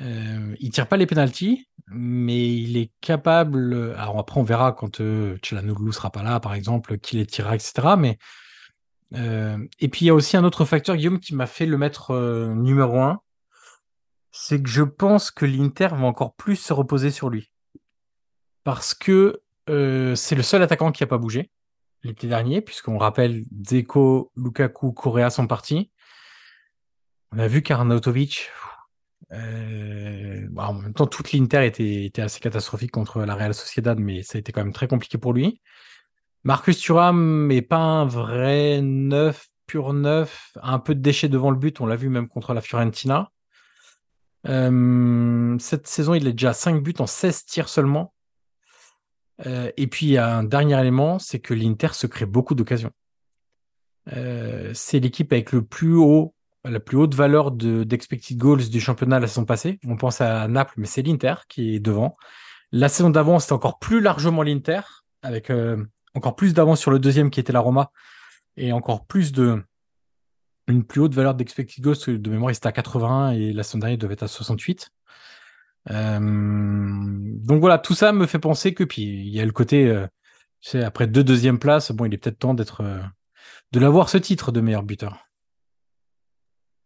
[0.00, 3.94] Euh, il tire pas les pénalties, mais il est capable.
[3.96, 7.54] Alors après, on verra quand euh, Tchelanoglu sera pas là, par exemple, qui les tirera,
[7.54, 7.72] etc.
[7.98, 8.18] Mais
[9.14, 11.76] euh, et puis il y a aussi un autre facteur, Guillaume, qui m'a fait le
[11.76, 12.14] mettre
[12.54, 13.20] numéro un,
[14.32, 17.50] c'est que je pense que l'Inter va encore plus se reposer sur lui,
[18.64, 21.50] parce que euh, c'est le seul attaquant qui a pas bougé
[22.02, 25.90] l'été dernier, puisqu'on rappelle Dzeko, Lukaku, Correa sont partis.
[27.32, 28.50] On a vu qu'Arnautovic,
[29.32, 34.22] euh, bon, en même temps, toute l'Inter était, assez catastrophique contre la Real Sociedad, mais
[34.22, 35.60] ça a été quand même très compliqué pour lui.
[36.42, 41.58] Marcus Thuram n'est pas un vrai neuf, pur neuf, un peu de déchets devant le
[41.58, 43.30] but, on l'a vu même contre la Fiorentina.
[44.48, 48.14] Euh, cette saison, il est déjà à 5 buts en 16 tirs seulement.
[49.46, 52.54] Euh, et puis, il y a un dernier élément, c'est que l'Inter se crée beaucoup
[52.54, 52.92] d'occasions.
[54.12, 58.80] Euh, c'est l'équipe avec le plus haut, la plus haute valeur de, d'expected goals du
[58.80, 59.78] championnat la saison passée.
[59.86, 62.16] On pense à Naples, mais c'est l'Inter qui est devant.
[62.72, 64.80] La saison d'avant, c'était encore plus largement l'Inter,
[65.22, 65.50] avec
[66.14, 67.90] encore plus d'avance sur le deuxième qui était la Roma,
[68.56, 69.62] et encore plus de
[70.70, 72.20] une plus haute valeur d'expected goals.
[72.20, 74.90] De mémoire, c'était à 81 et la saison dernière, il devait être à 68.
[75.90, 79.86] Euh, donc voilà, tout ça me fait penser que puis il y a le côté,
[79.86, 80.06] euh,
[80.84, 83.00] après deux deuxièmes places, bon, il est peut-être temps d'être, euh,
[83.72, 85.26] de l'avoir ce titre de meilleur buteur.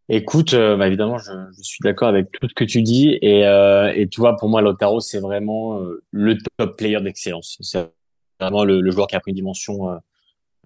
[0.09, 4.09] Écoute, euh, bah, évidemment, je, suis d'accord avec tout ce que tu dis et, et
[4.09, 7.57] tu vois, pour moi, Lautaro, c'est vraiment le top player d'excellence.
[7.63, 7.91] C'est
[8.39, 9.99] vraiment le, joueur qui a pris une dimension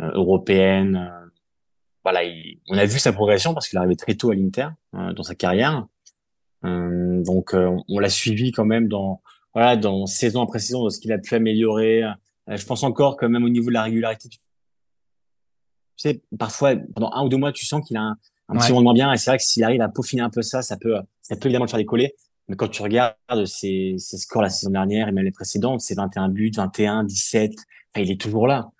[0.00, 1.27] européenne.
[2.04, 5.12] Voilà, il- on a vu sa progression parce qu'il arrivé très tôt à l'Inter euh,
[5.12, 5.86] dans sa carrière.
[6.64, 9.22] Euh, donc, euh, on l'a suivi quand même dans
[9.54, 12.02] voilà dans saison après saison dans ce qu'il a pu améliorer.
[12.04, 14.38] Euh, je pense encore que même au niveau de la régularité, tu
[15.96, 18.16] sais, parfois pendant un ou deux mois, tu sens qu'il a un,
[18.48, 19.12] un petit rendement bien.
[19.12, 21.46] Et c'est vrai que s'il arrive à peaufiner un peu ça, ça peut ça peut
[21.46, 22.14] évidemment le faire décoller.
[22.48, 25.94] Mais quand tu regardes ses, ses scores la saison dernière et même les précédentes, c'est
[25.94, 27.52] 21 buts, 21, 17.
[27.94, 28.70] Enfin, il est toujours là.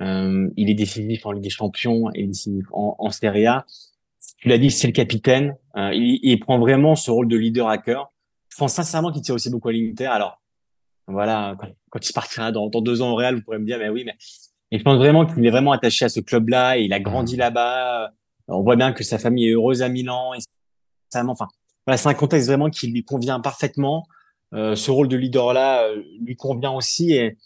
[0.00, 3.64] Euh, il est décisif en Ligue des Champions, il est décisif en, en Serie A.
[4.38, 5.56] Tu l'as dit, c'est le capitaine.
[5.76, 8.12] Euh, il, il prend vraiment ce rôle de leader à cœur.
[8.48, 10.06] je pense sincèrement qu'il tient aussi beaucoup à l'Inter.
[10.06, 10.40] Alors,
[11.06, 13.78] voilà, quand, quand il partira dans, dans, deux ans au Real, vous pourrez me dire,
[13.78, 14.14] mais oui, mais,
[14.72, 16.76] mais je pense vraiment qu'il est vraiment attaché à ce club-là.
[16.76, 18.10] Il a grandi là-bas.
[18.48, 20.34] On voit bien que sa famille est heureuse à Milan.
[20.34, 20.38] Et
[21.14, 21.48] enfin,
[21.86, 24.06] voilà, c'est un contexte vraiment qui lui convient parfaitement.
[24.54, 27.12] Euh, ce rôle de leader-là euh, lui convient aussi.
[27.12, 27.36] Et,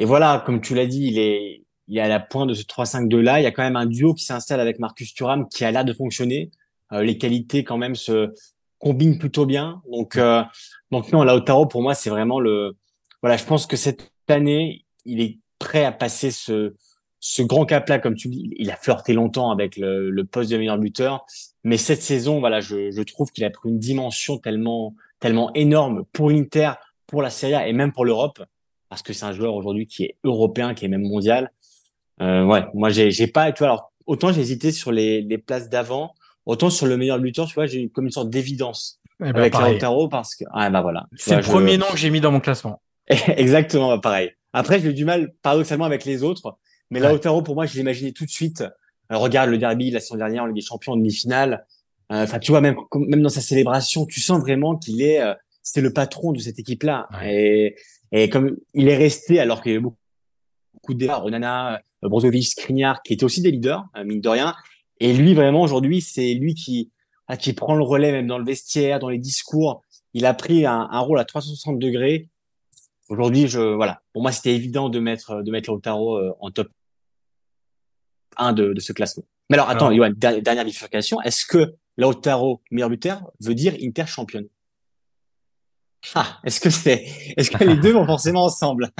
[0.00, 2.62] et voilà, comme tu l'as dit, il est, il est à la pointe de ce
[2.62, 3.40] 3-5-2-là.
[3.40, 5.84] Il y a quand même un duo qui s'installe avec Marcus Thuram qui a l'air
[5.84, 6.52] de fonctionner.
[6.92, 8.32] Euh, les qualités quand même se
[8.78, 9.82] combinent plutôt bien.
[9.90, 10.44] Donc, euh,
[10.92, 12.76] donc non, Lautaro pour moi c'est vraiment le.
[13.22, 16.76] Voilà, je pense que cette année il est prêt à passer ce
[17.18, 20.56] ce grand cap-là, comme tu dis, il a flirté longtemps avec le, le, poste de
[20.56, 21.26] meilleur buteur,
[21.64, 26.04] mais cette saison, voilà, je, je trouve qu'il a pris une dimension tellement, tellement énorme
[26.12, 26.74] pour l'Inter,
[27.08, 28.40] pour la Serie A et même pour l'Europe,
[28.88, 31.52] parce que c'est un joueur aujourd'hui qui est européen, qui est même mondial.
[32.20, 35.38] Euh, ouais, moi j'ai, j'ai pas, tu vois, alors autant j'ai hésité sur les, les
[35.38, 36.12] places d'avant,
[36.48, 39.54] Autant sur le meilleur buteur, tu vois, j'ai comme une sorte d'évidence eh ben, avec
[39.54, 41.06] Lautaro parce que ah bah voilà.
[41.14, 42.80] C'est le premier nom que j'ai mis dans mon classement.
[43.36, 44.30] Exactement, bah, pareil.
[44.54, 46.56] Après, j'ai eu du mal paradoxalement avec les autres,
[46.90, 47.08] mais ouais.
[47.10, 48.64] Lautaro pour moi, je l'imaginais tout de suite.
[49.10, 51.66] Alors, regarde le derby la saison dernière en Ligue des Champions en demi-finale.
[52.12, 55.34] Euh, enfin, tu vois même même dans sa célébration, tu sens vraiment qu'il est euh,
[55.62, 57.08] c'était le patron de cette équipe-là.
[57.26, 57.76] Et
[58.12, 59.98] et comme il est resté alors qu'il y avait beaucoup,
[60.74, 64.54] beaucoup de débats, Onana, Brozovic, Skriniar, qui étaient aussi des leaders, euh, mine de rien,
[65.00, 66.90] et lui, vraiment, aujourd'hui, c'est lui qui,
[67.28, 69.82] ah, qui prend le relais même dans le vestiaire, dans les discours.
[70.14, 72.28] Il a pris un, un rôle à 360 degrés.
[73.08, 74.02] Aujourd'hui, je, voilà.
[74.12, 76.68] Pour moi, c'était évident de mettre, de mettre Lautaro euh, en top
[78.36, 79.24] 1 de, de ce classement.
[79.50, 81.20] Mais alors, attends, Yoann, dernière bifurcation.
[81.22, 84.46] Est-ce que Lautaro, meilleur buteur, veut dire Inter championne?
[86.14, 87.04] Ah, est-ce que c'est,
[87.36, 88.90] est-ce que les deux vont forcément ensemble?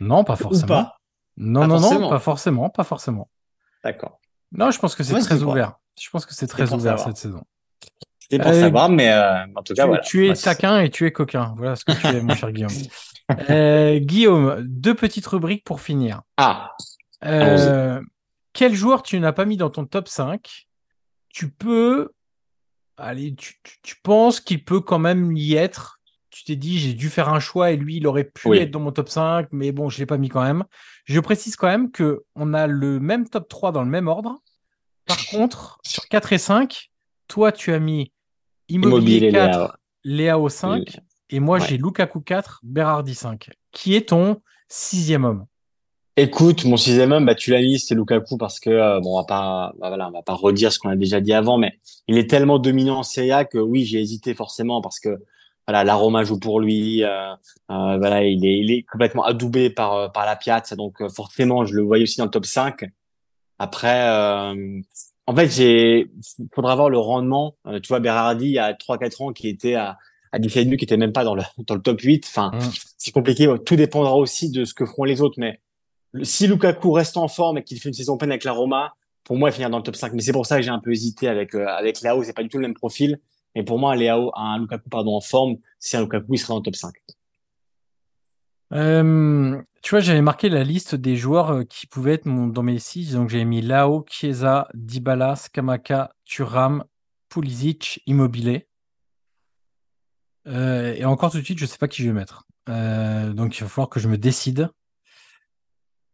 [0.00, 0.66] Non, pas forcément.
[0.66, 0.98] Pas?
[1.36, 3.28] Non, non, non, pas forcément, pas forcément.
[3.84, 4.20] D'accord.
[4.52, 5.74] Non, je pense que c'est très ouvert.
[6.00, 7.44] Je pense que c'est très ouvert cette saison.
[8.30, 10.02] C'est pour euh, savoir, mais euh, en tout cas, tu, voilà.
[10.02, 11.54] Tu es taquin et tu es coquin.
[11.56, 12.70] Voilà ce que tu es, mon cher Guillaume.
[13.50, 16.22] Euh, Guillaume, deux petites rubriques pour finir.
[16.38, 16.72] Ah.
[17.26, 18.00] Euh,
[18.54, 20.66] quel joueur tu n'as pas mis dans ton top 5
[21.28, 22.08] Tu peux.
[22.96, 25.97] Allez, tu, tu, tu penses qu'il peut quand même y être.
[26.38, 28.58] Tu t'es dit, j'ai dû faire un choix et lui, il aurait pu Oui.
[28.58, 30.62] être dans mon top 5, mais bon, je l'ai pas mis quand même.
[31.04, 34.36] Je précise quand même que on a le même top 3 dans le même ordre.
[35.04, 36.90] Par contre, sur 4 et 5,
[37.26, 38.12] toi, tu as mis
[38.68, 40.84] Immobilier, Immobilier, 4, Léao 5, Oui.
[41.30, 41.66] et moi, Ouais.
[41.66, 43.50] j'ai Lukaku 4, Berardi 5.
[43.72, 45.44] Qui est ton sixième homme?
[46.16, 49.16] Écoute, mon sixième homme, bah, tu l'as mis, c'est Lukaku parce que euh, bon, on
[49.18, 51.80] va pas, bah, voilà, on va pas redire ce qu'on a déjà dit avant, mais
[52.06, 55.18] il est tellement dominant en Serie A que oui, j'ai hésité forcément parce que
[55.68, 57.32] voilà, la Roma joue pour lui, euh,
[57.70, 61.10] euh, voilà, il est, il est complètement adoubé par euh, par la Piazza, donc euh,
[61.10, 62.84] forcément, je le voyais aussi dans le top 5.
[63.58, 64.80] Après, euh,
[65.26, 66.10] en fait, j'ai,
[66.54, 67.54] faudra voir le rendement.
[67.82, 69.98] Tu vois, Berardi, il y a 3-4 ans, qui était à
[70.32, 72.24] à 17 buts, qui était même pas dans le dans le top 8.
[72.26, 72.70] Enfin, Mm.
[72.96, 73.46] c'est compliqué.
[73.66, 75.60] Tout dépendra aussi de ce que feront les autres, mais
[76.22, 79.36] si Lukaku reste en forme et qu'il fait une saison pleine avec la Roma, pour
[79.36, 80.14] moi, il finira dans le top 5.
[80.14, 82.22] Mais c'est pour ça que j'ai un peu hésité avec, euh, avec Léao.
[82.24, 83.18] C'est pas du tout le même profil.
[83.58, 86.60] Et pour moi, Léao, un Lukaku, pardon, en forme, si un Lukaku, il sera dans
[86.60, 86.94] le top 5.
[88.72, 92.78] Euh, Tu vois, j'avais marqué la liste des joueurs euh, qui pouvaient être dans mes
[92.78, 93.14] 6.
[93.14, 96.84] Donc, j'avais mis Lao, Chiesa, Dybala, Skamaka, Thuram,
[97.28, 98.68] Pulisic, Immobilier.
[100.46, 102.46] Euh, et encore tout de suite, je sais pas qui je vais mettre.
[102.68, 104.70] Euh, donc, il va falloir que je me décide.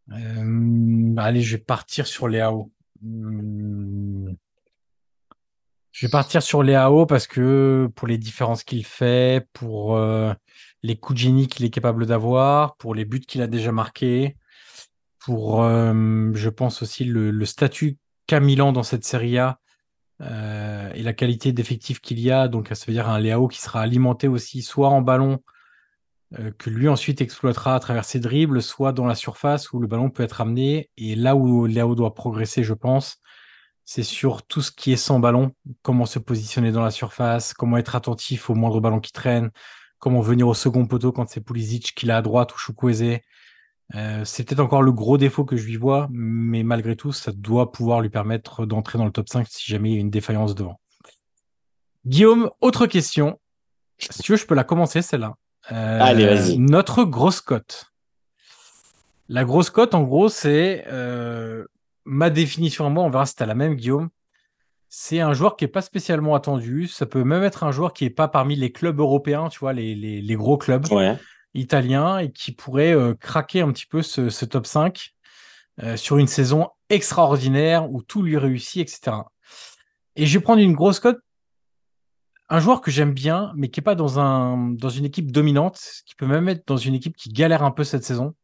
[0.09, 2.71] Allez, je vais partir sur Léao.
[3.03, 4.35] Hum,
[5.95, 10.33] Je vais partir sur Léao parce que pour les différences qu'il fait, pour euh,
[10.83, 14.35] les coups de génie qu'il est capable d'avoir, pour les buts qu'il a déjà marqués,
[15.19, 19.57] pour, euh, je pense aussi, le, statut qu'a Milan dans cette Serie A
[20.19, 22.49] euh, et la qualité d'effectif qu'il y a.
[22.49, 25.39] Donc, ça veut dire un Léao qui sera alimenté aussi soit en ballon,
[26.57, 30.09] que lui ensuite exploitera à travers ses dribbles, soit dans la surface où le ballon
[30.09, 30.89] peut être amené.
[30.97, 33.21] Et là où Léao doit progresser, je pense,
[33.85, 35.51] c'est sur tout ce qui est sans ballon,
[35.83, 39.51] comment se positionner dans la surface, comment être attentif au moindre ballon qui traîne,
[39.99, 43.19] comment venir au second poteau quand c'est Pulisic qui l'a à droite ou Chukwueze.
[43.93, 47.31] Euh, c'est peut-être encore le gros défaut que je lui vois, mais malgré tout, ça
[47.31, 50.09] doit pouvoir lui permettre d'entrer dans le top 5 si jamais il y a une
[50.09, 50.79] défaillance devant.
[52.07, 53.39] Guillaume, autre question.
[53.99, 55.35] Si tu veux, je peux la commencer celle-là.
[55.71, 56.57] Euh, Allez, vas-y.
[56.57, 57.91] Notre grosse cote.
[59.27, 61.65] La grosse cote, en gros, c'est euh,
[62.05, 63.03] ma définition à moi.
[63.03, 64.09] On verra si t'as la même, Guillaume.
[64.89, 66.87] C'est un joueur qui est pas spécialement attendu.
[66.87, 69.73] Ça peut même être un joueur qui est pas parmi les clubs européens, tu vois,
[69.73, 71.17] les, les, les gros clubs Ouais.
[71.53, 75.13] italiens et qui pourrait euh, craquer un petit peu ce, ce top 5
[75.83, 79.17] euh, sur une saison extraordinaire où tout lui réussit, etc.
[80.15, 81.19] Et je vais prendre une grosse cote
[82.47, 85.79] un joueur que j'aime bien, mais qui est pas dans un dans une équipe dominante,
[86.05, 88.35] qui peut même être dans une équipe qui galère un peu cette saison,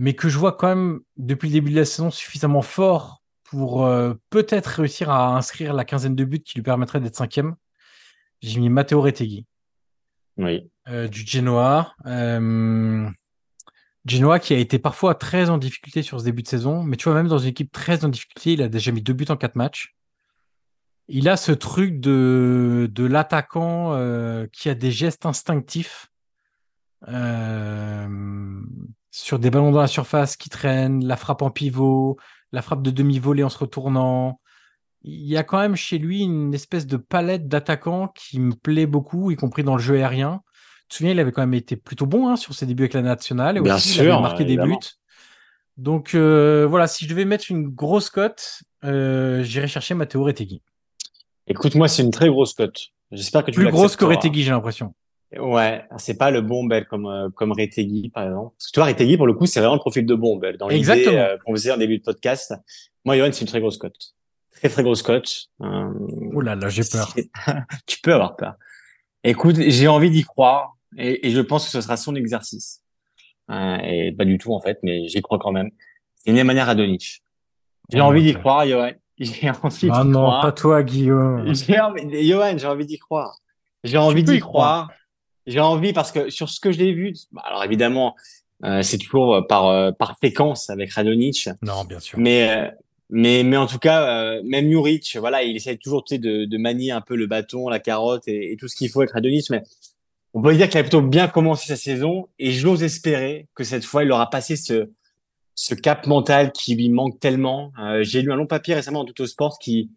[0.00, 3.84] mais que je vois quand même depuis le début de la saison suffisamment fort pour
[3.84, 7.56] euh, peut-être réussir à inscrire la quinzaine de buts qui lui permettrait d'être cinquième.
[8.40, 9.44] J'ai mis Matteo Retegui
[10.36, 10.70] Oui.
[10.86, 11.96] euh, du Genoa.
[12.06, 13.10] Euh,
[14.06, 17.08] Genoa qui a été parfois très en difficulté sur ce début de saison, mais tu
[17.08, 19.36] vois, même dans une équipe très en difficulté, il a déjà mis deux buts en
[19.36, 19.96] quatre matchs.
[21.08, 23.94] Il a ce truc de, de l'attaquant
[24.52, 26.06] qui a des gestes instinctifs
[27.08, 28.62] euh,
[29.22, 32.16] sur des ballons dans la surface qui traînent, la frappe en pivot,
[32.52, 34.40] la frappe de demi-volée en se retournant.
[35.02, 38.86] Il y a quand même chez lui une espèce de palette d'attaquants qui me plaît
[38.86, 40.40] beaucoup, y compris dans le jeu aérien.
[40.82, 42.94] Tu te souviens, il avait quand même été plutôt bon hein, sur ses débuts avec
[42.94, 43.56] la nationale.
[43.56, 44.76] Et Bien aussi, il sûr, avait marqué des buts.
[45.76, 50.62] Donc euh, voilà, si je devais mettre une grosse cote, euh, j'irais chercher Matteo Retegui.
[51.48, 52.88] Écoute, moi, c'est une très grosse cote.
[53.10, 54.28] J'espère que tu Plus grosse que l'accepteras.
[54.28, 54.94] Retegui, j'ai l'impression.
[55.36, 58.54] Ouais, c'est pas le Bombel comme euh, comme Retegui par exemple.
[58.56, 60.56] Parce que tu vois, Retegui pour le coup, c'est vraiment le profil de Bombel.
[60.56, 62.54] Dans l'idée euh, qu'on faisait en début de podcast.
[63.04, 64.14] Moi, Johan, c'est une très grosse cote.
[64.56, 65.48] Très très grosse cote.
[65.60, 65.92] Euh,
[66.34, 67.14] Oh là là, j'ai peur.
[67.86, 68.54] tu peux avoir peur.
[69.22, 72.82] Écoute, j'ai envie d'y croire et, et je pense que ce sera son exercice.
[73.50, 75.70] Euh, et pas du tout en fait, mais j'y crois quand même.
[76.16, 77.22] C'est Nemanja Radonic.
[77.90, 78.92] J'ai Oh, envie d'y croire, Johan.
[79.18, 80.42] J'ai envie Ah d'y non, croire.
[80.42, 81.52] pas toi, Guillaume.
[81.54, 83.36] J'ai envie, Johan, j'ai envie d'y croire.
[83.84, 84.90] J'ai envie d'y croire.
[85.48, 88.14] J'ai envie parce que sur ce que je l'ai vu, bah, alors évidemment,
[88.64, 92.18] euh, c'est toujours euh, par euh, par séquence avec Radonic, Non, bien sûr.
[92.18, 92.70] mais euh,
[93.10, 96.44] mais mais en tout cas, euh, même Juric, voilà, il essaie toujours tu sais, de
[96.44, 99.12] de manier un peu le bâton, la carotte et, et tout ce qu'il faut avec
[99.12, 99.62] Radonic, mais
[100.34, 103.84] on peut dire qu'il a plutôt bien commencé sa saison et j'ose espérer que cette
[103.84, 104.90] fois il aura passé ce
[105.54, 107.72] ce cap mental qui lui manque tellement.
[107.82, 109.90] Euh, J'ai lu un long papier récemment dans Tout Sport qui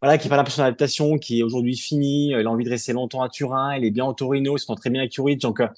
[0.00, 2.28] voilà, qui parle un peu de son adaptation, qui est aujourd'hui fini.
[2.30, 3.76] Il a envie de rester longtemps à Turin.
[3.76, 4.56] Il est bien au Torino.
[4.56, 5.40] Il s'entend très bien avec Juric.
[5.40, 5.68] Donc, euh,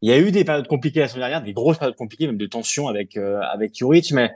[0.00, 2.38] il y a eu des périodes compliquées la semaine dernière, des grosses périodes compliquées, même
[2.38, 4.12] de tension avec euh, avec Juric.
[4.12, 4.32] Mais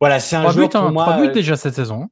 [0.00, 1.04] voilà, c'est un Trois joueur buts, pour hein, moi.
[1.04, 2.08] trois buts euh, déjà cette saison.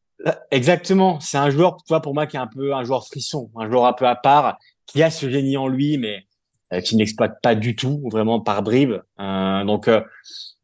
[0.51, 1.21] Exactement.
[1.21, 3.69] C'est un joueur, tu vois, pour moi, qui est un peu un joueur frisson, un
[3.69, 6.25] joueur un peu à part, qui a ce génie en lui, mais
[6.73, 9.03] euh, qui n'exploite pas du tout, vraiment par bribes.
[9.21, 10.01] Euh, donc, euh,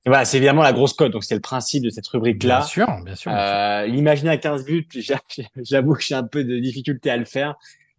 [0.07, 1.12] voilà, c'est évidemment la grosse cote.
[1.12, 2.59] Donc, c'est le principe de cette rubrique-là.
[2.59, 3.32] Bien sûr, bien sûr.
[3.34, 5.20] Euh, L'imaginer à 15 buts, j'a-
[5.57, 7.55] j'avoue que j'ai un peu de difficulté à le faire.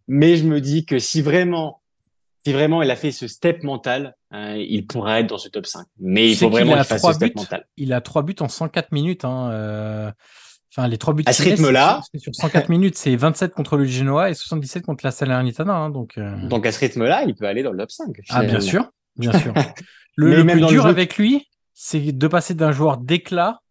[0.08, 1.82] Mais je me dis que si vraiment,
[2.46, 5.66] si vraiment il a fait ce step mental, euh, il pourrait être dans ce top
[5.68, 5.86] 5.
[6.00, 7.34] Mais il faut vraiment qu'il fasse ce step buts.
[7.42, 7.68] mental.
[7.78, 9.26] Il a trois buts en 104 minutes.
[9.26, 10.12] Hein, euh,
[10.74, 11.24] Enfin, les trois buts.
[11.26, 14.86] À ce rythme-là- sur- c'est Sur 104 minutes, c'est 27 contre le Genoa et 77
[14.86, 15.74] contre la Salernitana.
[15.76, 18.08] Hein, donc, euh, Donc à ce rythme-là, il peut aller dans le top 5.
[18.30, 19.54] ah, bien sûr, bien sûr.
[20.16, 21.48] Le, le même plus le dur avec lui,
[21.84, 23.64] c'est de passer d'un joueur d'éclat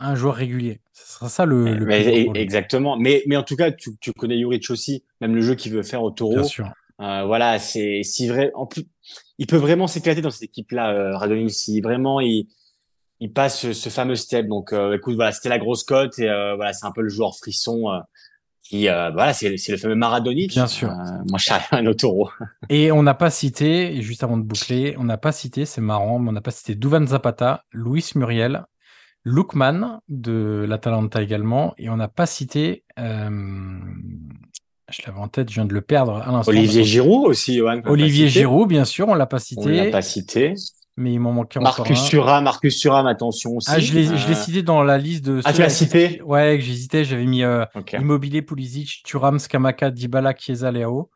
[0.00, 0.80] à un joueur régulier.
[0.92, 2.30] Ce sera ça le, Mais- lui.
[2.34, 2.96] exactement.
[2.96, 5.84] Mais, mais en tout cas, tu, tu connais Juric aussi, même le jeu qu'il veut
[5.84, 6.34] faire au taureau.
[6.34, 6.68] Bien sûr.
[7.00, 8.50] Euh, voilà, c'est si vrai.
[8.56, 8.88] En plus,
[9.38, 11.48] il peut vraiment s'éclater dans cette équipe-là, euh.
[11.50, 12.48] Si vraiment il
[13.20, 14.48] il passe ce, ce fameux step.
[14.48, 17.10] Donc, euh, écoute, voilà, c'était la grosse cote et euh, voilà, c'est un peu le
[17.10, 17.84] joueur frisson
[18.72, 20.50] qui, euh, voilà, c'est le fameux Maradonic.
[20.50, 20.88] Bien sûr.
[20.88, 20.94] Euh,
[21.28, 22.30] moi, je suis arrivé au taureau.
[22.70, 26.18] Et on n'a pas cité, juste avant de boucler, on n'a pas cité, c'est marrant,
[26.18, 28.64] mais on n'a pas cité Duvan Zapata, Luis Muriel,
[29.24, 33.78] Lookman de l'Atalanta également, et on n'a pas cité, euh,
[34.90, 36.50] je l'avais en tête, je viens de le perdre à l'instant.
[36.50, 37.82] Olivier Giroud aussi, Johan.
[37.84, 38.40] Olivier cité.
[38.40, 40.54] Giroud, bien sûr, on l'a pas On l'a cité, pas cité.
[40.96, 42.08] Mais il m'en manquait encore Marcus un.
[42.08, 43.68] Thuram, Marcus Thuram, attention aussi.
[43.70, 45.40] Ah, je l'ai, je l'ai Euh, cité dans la liste de.
[45.44, 47.64] Ah, tu l'as cité Ouais, que j'hésitais, j'avais mis euh.
[47.92, 51.10] Immobilier, Pulisic, Thuram, Skamaka, Dybala, Chiesa, Leao.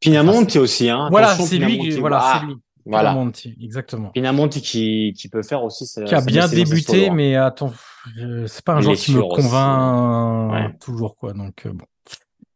[0.00, 1.08] Pinamonti aussi, hein.
[1.10, 2.00] Voilà, c'est lui, Pinamonti.
[2.00, 2.54] voilà, Ah, c'est lui.
[2.88, 3.10] Voilà.
[3.10, 4.10] Pinamonti, exactement.
[4.10, 5.86] Pinamonti qui, qui peut faire aussi.
[5.86, 7.72] sa- qui a bien débuté, mais attends,
[8.20, 10.76] euh, c'est pas un joueur qui me convainc ouais.
[10.80, 11.32] toujours, quoi.
[11.32, 11.84] Donc, euh, bon.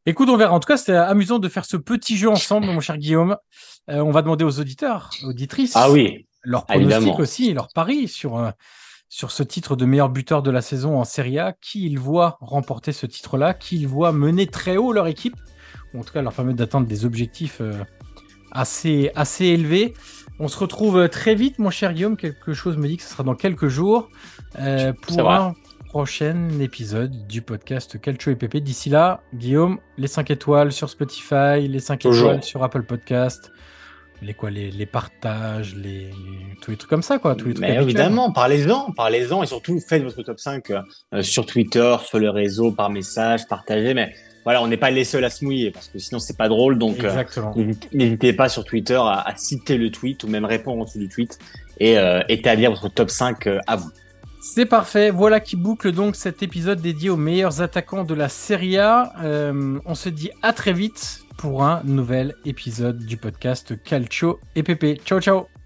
[0.06, 0.52] Écoute, on verra.
[0.54, 3.36] En tout cas, c'était amusant de faire ce petit jeu ensemble, mon cher Guillaume.
[3.88, 8.38] On va demander aux auditeurs, auditrices, Ah oui, leur Ah, pronostic aussi, leur pari sur,
[8.38, 8.50] euh,
[9.08, 12.38] sur ce titre de meilleur buteur de la saison en Serie A, qui ils voient
[12.40, 15.36] remporter ce titre-là, qui ils voient mener très haut leur équipe,
[15.94, 17.72] ou en tout cas leur permettre d'atteindre des objectifs euh,
[18.52, 19.94] assez, assez élevés.
[20.38, 22.16] On se retrouve euh, très vite, mon cher Guillaume.
[22.16, 24.08] Quelque chose me dit que ce sera dans quelques jours
[24.58, 25.54] euh, pour un
[25.86, 28.60] prochain épisode du podcast Calcio et Pépé.
[28.60, 32.28] D'ici là, Guillaume, les 5 étoiles sur Spotify, les 5 Toujours.
[32.28, 33.50] étoiles sur Apple Podcast,
[34.22, 36.10] les quoi les, partages, les, les,
[36.60, 40.70] tous les trucs comme ça quoi, évidemment, parlez-en, parlez-en et surtout faites votre top 5
[40.70, 40.80] euh,
[41.14, 43.94] euh, sur Twitter, sur le réseau, par message, partagez.
[43.94, 44.12] Mais
[44.44, 46.78] voilà, on n'est pas les seuls à se mouiller parce que sinon c'est pas drôle.
[46.78, 47.24] Donc euh,
[47.92, 51.38] n'hésitez pas sur Twitter à, citer le tweet ou même répondre en dessous du tweet
[51.78, 51.96] et
[52.28, 53.90] établir votre top 5 à vous.
[54.42, 55.10] C'est parfait.
[55.10, 59.12] Voilà qui boucle donc cet épisode dédié aux meilleurs attaquants de la Serie A.
[59.86, 65.00] On se dit à très vite pour un nouvel épisode du podcast Calcio et Pépé.
[65.06, 65.59] Ciao ciao